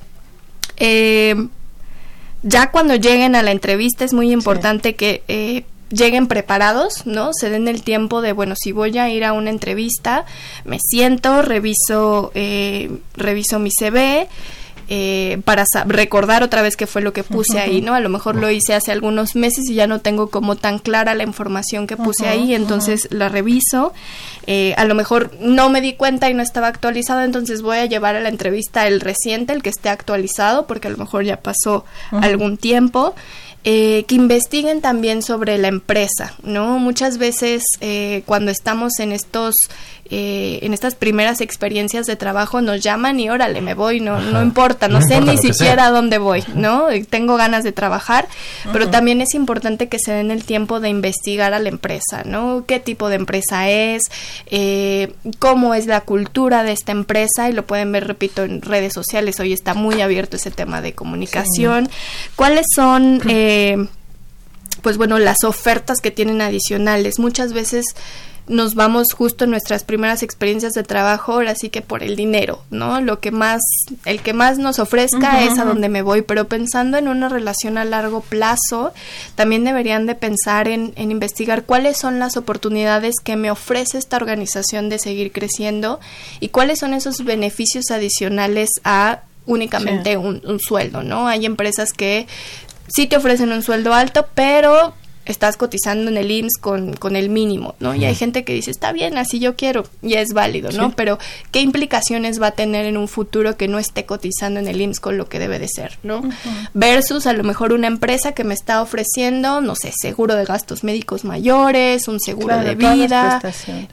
[0.76, 1.48] Eh,
[2.42, 7.30] ya cuando lleguen a la entrevista es muy importante que eh, lleguen preparados, ¿no?
[7.32, 10.24] Se den el tiempo de, bueno, si voy a ir a una entrevista,
[10.64, 14.28] me siento, reviso, eh, reviso mi CV,
[14.90, 17.94] eh, para recordar otra vez qué fue lo que puse ahí, ¿no?
[17.94, 21.14] A lo mejor lo hice hace algunos meses y ya no tengo como tan clara
[21.14, 23.92] la información que puse ahí, entonces la reviso.
[24.46, 27.84] Eh, a lo mejor no me di cuenta y no estaba actualizado, entonces voy a
[27.84, 31.36] llevar a la entrevista el reciente, el que esté actualizado, porque a lo mejor ya
[31.42, 33.14] pasó algún tiempo.
[33.64, 36.78] Eh, que investiguen también sobre la empresa, ¿no?
[36.78, 39.54] Muchas veces eh, cuando estamos en estos
[40.10, 44.42] eh, en estas primeras experiencias de trabajo nos llaman y órale, me voy, no, no
[44.42, 46.86] importa, no, sé ni siquiera dónde voy, ¿no?
[47.10, 48.26] Tengo ganas de trabajar,
[48.72, 52.64] pero también es importante que se den el tiempo de investigar a la empresa, ¿no?
[52.66, 54.02] ¿Qué tipo de empresa es?
[54.46, 57.50] Eh, ¿Cómo es la cultura de esta empresa?
[57.50, 60.94] Y lo pueden ver, repito, en redes sociales, hoy está muy abierto ese tema de
[60.94, 61.88] comunicación.
[62.34, 63.20] ¿Cuáles son...
[63.28, 63.86] Eh,
[64.82, 67.18] pues bueno, las ofertas que tienen adicionales.
[67.18, 67.84] Muchas veces
[68.48, 72.62] nos vamos justo en nuestras primeras experiencias de trabajo, ahora sí que por el dinero,
[72.70, 73.00] ¿no?
[73.00, 73.60] Lo que más,
[74.04, 77.78] el que más nos ofrezca es a donde me voy, pero pensando en una relación
[77.78, 78.92] a largo plazo,
[79.34, 84.16] también deberían de pensar en, en investigar cuáles son las oportunidades que me ofrece esta
[84.16, 86.00] organización de seguir creciendo
[86.40, 91.26] y cuáles son esos beneficios adicionales a únicamente un, un sueldo, ¿no?
[91.26, 92.26] Hay empresas que
[92.88, 94.94] sí te ofrecen un sueldo alto, pero
[95.28, 97.94] estás cotizando en el IMSS con, con el mínimo, ¿no?
[97.94, 100.88] Y hay gente que dice, está bien, así yo quiero, y es válido, ¿no?
[100.88, 100.94] Sí.
[100.96, 101.18] Pero,
[101.52, 105.00] ¿qué implicaciones va a tener en un futuro que no esté cotizando en el IMSS
[105.00, 106.22] con lo que debe de ser, ¿no?
[106.74, 110.82] Versus a lo mejor una empresa que me está ofreciendo, no sé, seguro de gastos
[110.82, 113.40] médicos mayores, un seguro Claro, de vida,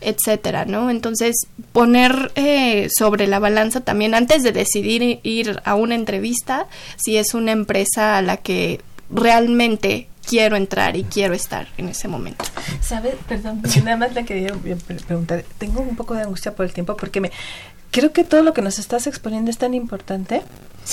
[0.02, 0.90] etcétera, ¿no?
[0.90, 1.36] Entonces,
[1.74, 7.34] poner eh, sobre la balanza también antes de decidir ir a una entrevista, si es
[7.34, 8.80] una empresa a la que
[9.10, 12.46] realmente quiero entrar y quiero estar en ese momento.
[12.82, 13.16] ¿Sabes?
[13.28, 15.44] Perdón, nada más le quería pre- preguntar.
[15.58, 17.32] Tengo un poco de angustia por el tiempo porque me
[17.92, 20.42] creo que todo lo que nos estás exponiendo es tan importante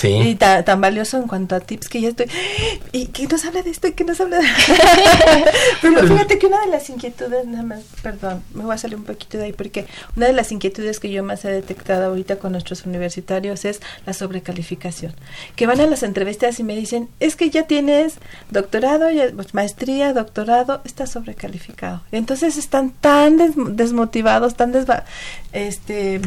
[0.05, 2.27] y ta- tan valioso en cuanto a tips que ya estoy.
[2.93, 3.89] ¿Y que nos habla de esto?
[3.89, 4.47] ¿Y que nos habla de.?
[5.83, 9.05] Pero fíjate que una de las inquietudes, nada más, perdón, me voy a salir un
[9.05, 9.87] poquito de ahí porque
[10.17, 14.13] una de las inquietudes que yo más he detectado ahorita con nuestros universitarios es la
[14.13, 15.15] sobrecalificación.
[15.57, 18.15] Que van a las entrevistas y me dicen, es que ya tienes
[18.51, 22.03] doctorado, ya- pues, maestría, doctorado, estás sobrecalificado.
[22.13, 25.05] Entonces están tan des- desmotivados, tan desva
[25.53, 26.21] este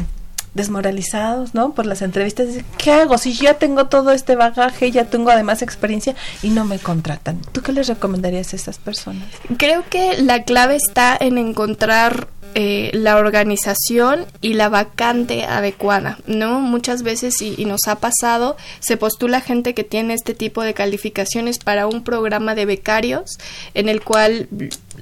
[0.56, 1.72] desmoralizados, ¿no?
[1.72, 2.48] Por las entrevistas.
[2.78, 3.18] ¿Qué hago?
[3.18, 7.40] Si ya tengo todo este bagaje, ya tengo además experiencia y no me contratan.
[7.52, 9.28] ¿Tú qué les recomendarías a esas personas?
[9.58, 12.28] Creo que la clave está en encontrar
[12.58, 16.58] eh, la organización y la vacante adecuada, ¿no?
[16.60, 20.72] Muchas veces, y, y nos ha pasado, se postula gente que tiene este tipo de
[20.72, 23.36] calificaciones para un programa de becarios,
[23.74, 24.48] en el cual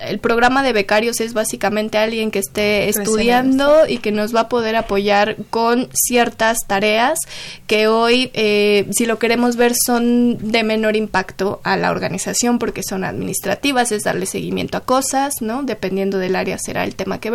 [0.00, 4.48] el programa de becarios es básicamente alguien que esté estudiando y que nos va a
[4.48, 7.18] poder apoyar con ciertas tareas
[7.66, 12.82] que hoy, eh, si lo queremos ver, son de menor impacto a la organización porque
[12.82, 15.62] son administrativas, es darle seguimiento a cosas, ¿no?
[15.62, 17.30] Dependiendo del área será el tema que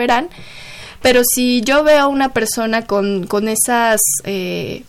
[1.02, 4.84] Pero si yo veo a una persona con, con esas eh,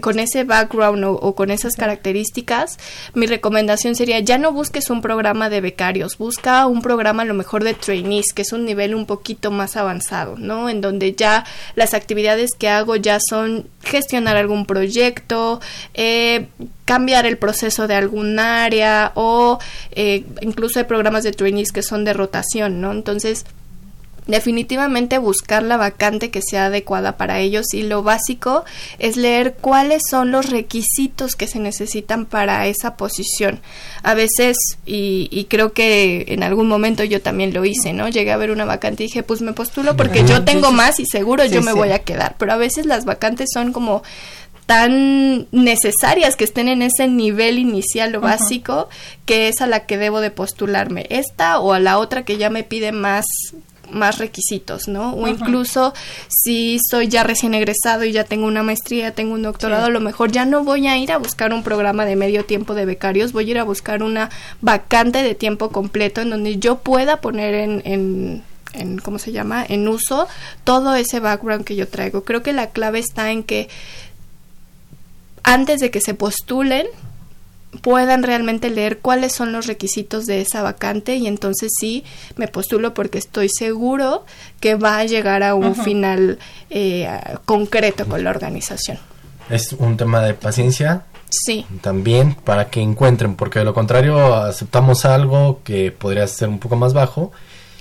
[0.00, 2.78] con ese background o, o con esas características,
[3.14, 7.34] mi recomendación sería ya no busques un programa de becarios, busca un programa a lo
[7.34, 10.68] mejor de trainees, que es un nivel un poquito más avanzado, ¿no?
[10.68, 15.60] En donde ya las actividades que hago ya son gestionar algún proyecto,
[15.94, 16.46] eh,
[16.84, 19.58] cambiar el proceso de algún área o
[19.90, 22.92] eh, incluso hay programas de trainees que son de rotación, ¿no?
[22.92, 23.44] Entonces,
[24.26, 28.64] definitivamente buscar la vacante que sea adecuada para ellos y lo básico
[28.98, 33.60] es leer cuáles son los requisitos que se necesitan para esa posición.
[34.02, 38.08] A veces, y, y creo que en algún momento yo también lo hice, ¿no?
[38.08, 41.06] Llegué a ver una vacante y dije, pues me postulo porque yo tengo más y
[41.06, 41.78] seguro Sí, yo me sí.
[41.78, 44.02] voy a quedar, pero a veces las vacantes son como
[44.66, 48.88] tan necesarias que estén en ese nivel inicial o básico
[49.24, 52.50] que es a la que debo de postularme esta o a la otra que ya
[52.50, 53.24] me pide más
[53.90, 55.12] más requisitos, ¿no?
[55.14, 55.94] O incluso
[56.28, 59.90] si soy ya recién egresado y ya tengo una maestría, tengo un doctorado, Sí.
[59.90, 62.74] a lo mejor ya no voy a ir a buscar un programa de medio tiempo
[62.74, 64.30] de becarios, voy a ir a buscar una
[64.60, 69.64] vacante de tiempo completo en donde yo pueda poner en, en en cómo se llama
[69.66, 70.28] en uso
[70.64, 73.70] todo ese background que yo traigo creo que la clave está en que
[75.42, 76.86] antes de que se postulen
[77.76, 82.04] puedan realmente leer cuáles son los requisitos de esa vacante y entonces sí
[82.36, 84.24] me postulo porque estoy seguro
[84.60, 86.38] que va a llegar a un final
[86.70, 87.08] eh,
[87.44, 88.98] concreto con la organización.
[89.48, 95.04] Es un tema de paciencia Sí, también para que encuentren, porque de lo contrario aceptamos
[95.04, 97.32] algo que podría ser un poco más bajo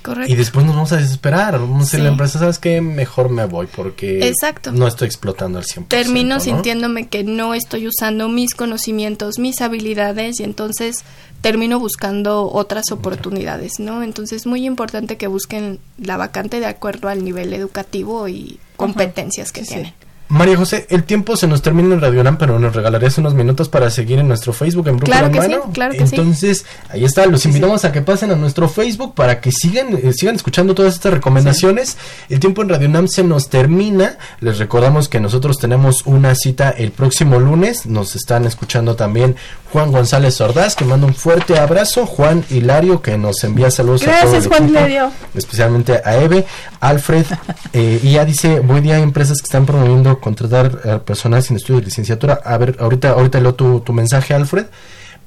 [0.06, 0.32] correcto.
[0.32, 1.54] y después nos vamos a desesperar.
[1.60, 2.12] Vamos a a la Sí.
[2.12, 2.80] empresa, ¿sabes qué?
[2.82, 4.72] Mejor me voy porque Exacto.
[4.72, 5.88] no estoy explotando al 100%.
[5.90, 6.40] Termino ¿no?
[6.42, 11.04] sintiéndome que no estoy usando mis conocimientos, mis habilidades y entonces
[11.42, 14.02] termino buscando otras oportunidades, ¿no?
[14.04, 19.52] Entonces es muy importante que busquen la vacante de acuerdo al nivel educativo y competencias
[19.52, 19.94] que tienen.
[20.28, 23.70] María José, el tiempo se nos termina en Radio Nam, pero nos regalarías unos minutos
[23.70, 26.16] para seguir en nuestro Facebook en Brújula Claro que sí, claro que sí.
[26.16, 30.14] Entonces, ahí está, los invitamos a que pasen a nuestro Facebook para que sigan eh,
[30.14, 31.98] sigan escuchando todas estas recomendaciones.
[32.28, 34.18] El tiempo en Radio Nam se nos termina.
[34.40, 37.86] Les recordamos que nosotros tenemos una cita el próximo lunes.
[37.86, 39.36] Nos están escuchando también
[39.72, 42.06] Juan González Ordaz, que manda un fuerte abrazo.
[42.06, 45.12] Juan Hilario, que nos envía saludos a todo Gracias, Juan Hilario.
[45.34, 46.46] especialmente a Eve,
[46.80, 47.26] Alfred,
[47.74, 51.58] eh, y ya dice, buen día, hay empresas que están promoviendo contratar a personal sin
[51.58, 52.40] estudio de licenciatura.
[52.44, 54.66] A ver, ahorita, ahorita leo tu, tu mensaje, Alfred,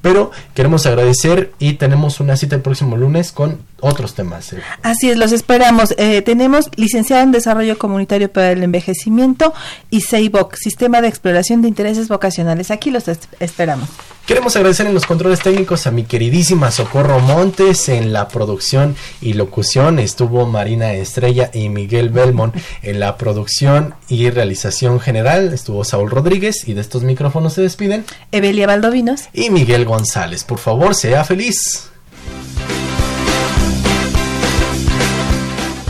[0.01, 4.53] pero queremos agradecer y tenemos una cita el próximo lunes con otros temas.
[4.53, 4.61] eh.
[4.83, 5.95] Así es, los esperamos.
[5.99, 9.53] Eh, tenemos licenciado en Desarrollo Comunitario para el Envejecimiento
[9.91, 12.71] y CEIVOC, Sistema de Exploración de Intereses Vocacionales.
[12.71, 13.89] Aquí los es- esperamos.
[14.27, 19.33] Queremos agradecer en los controles técnicos a mi queridísima Socorro Montes en la producción y
[19.33, 19.99] locución.
[19.99, 25.55] Estuvo Marina Estrella y Miguel Belmont en la producción y realización general.
[25.55, 28.05] Estuvo Saúl Rodríguez y de estos micrófonos se despiden.
[28.31, 29.23] Evelia Valdovinos.
[29.33, 30.45] Y Miguel González.
[30.45, 31.89] Por favor, sea feliz.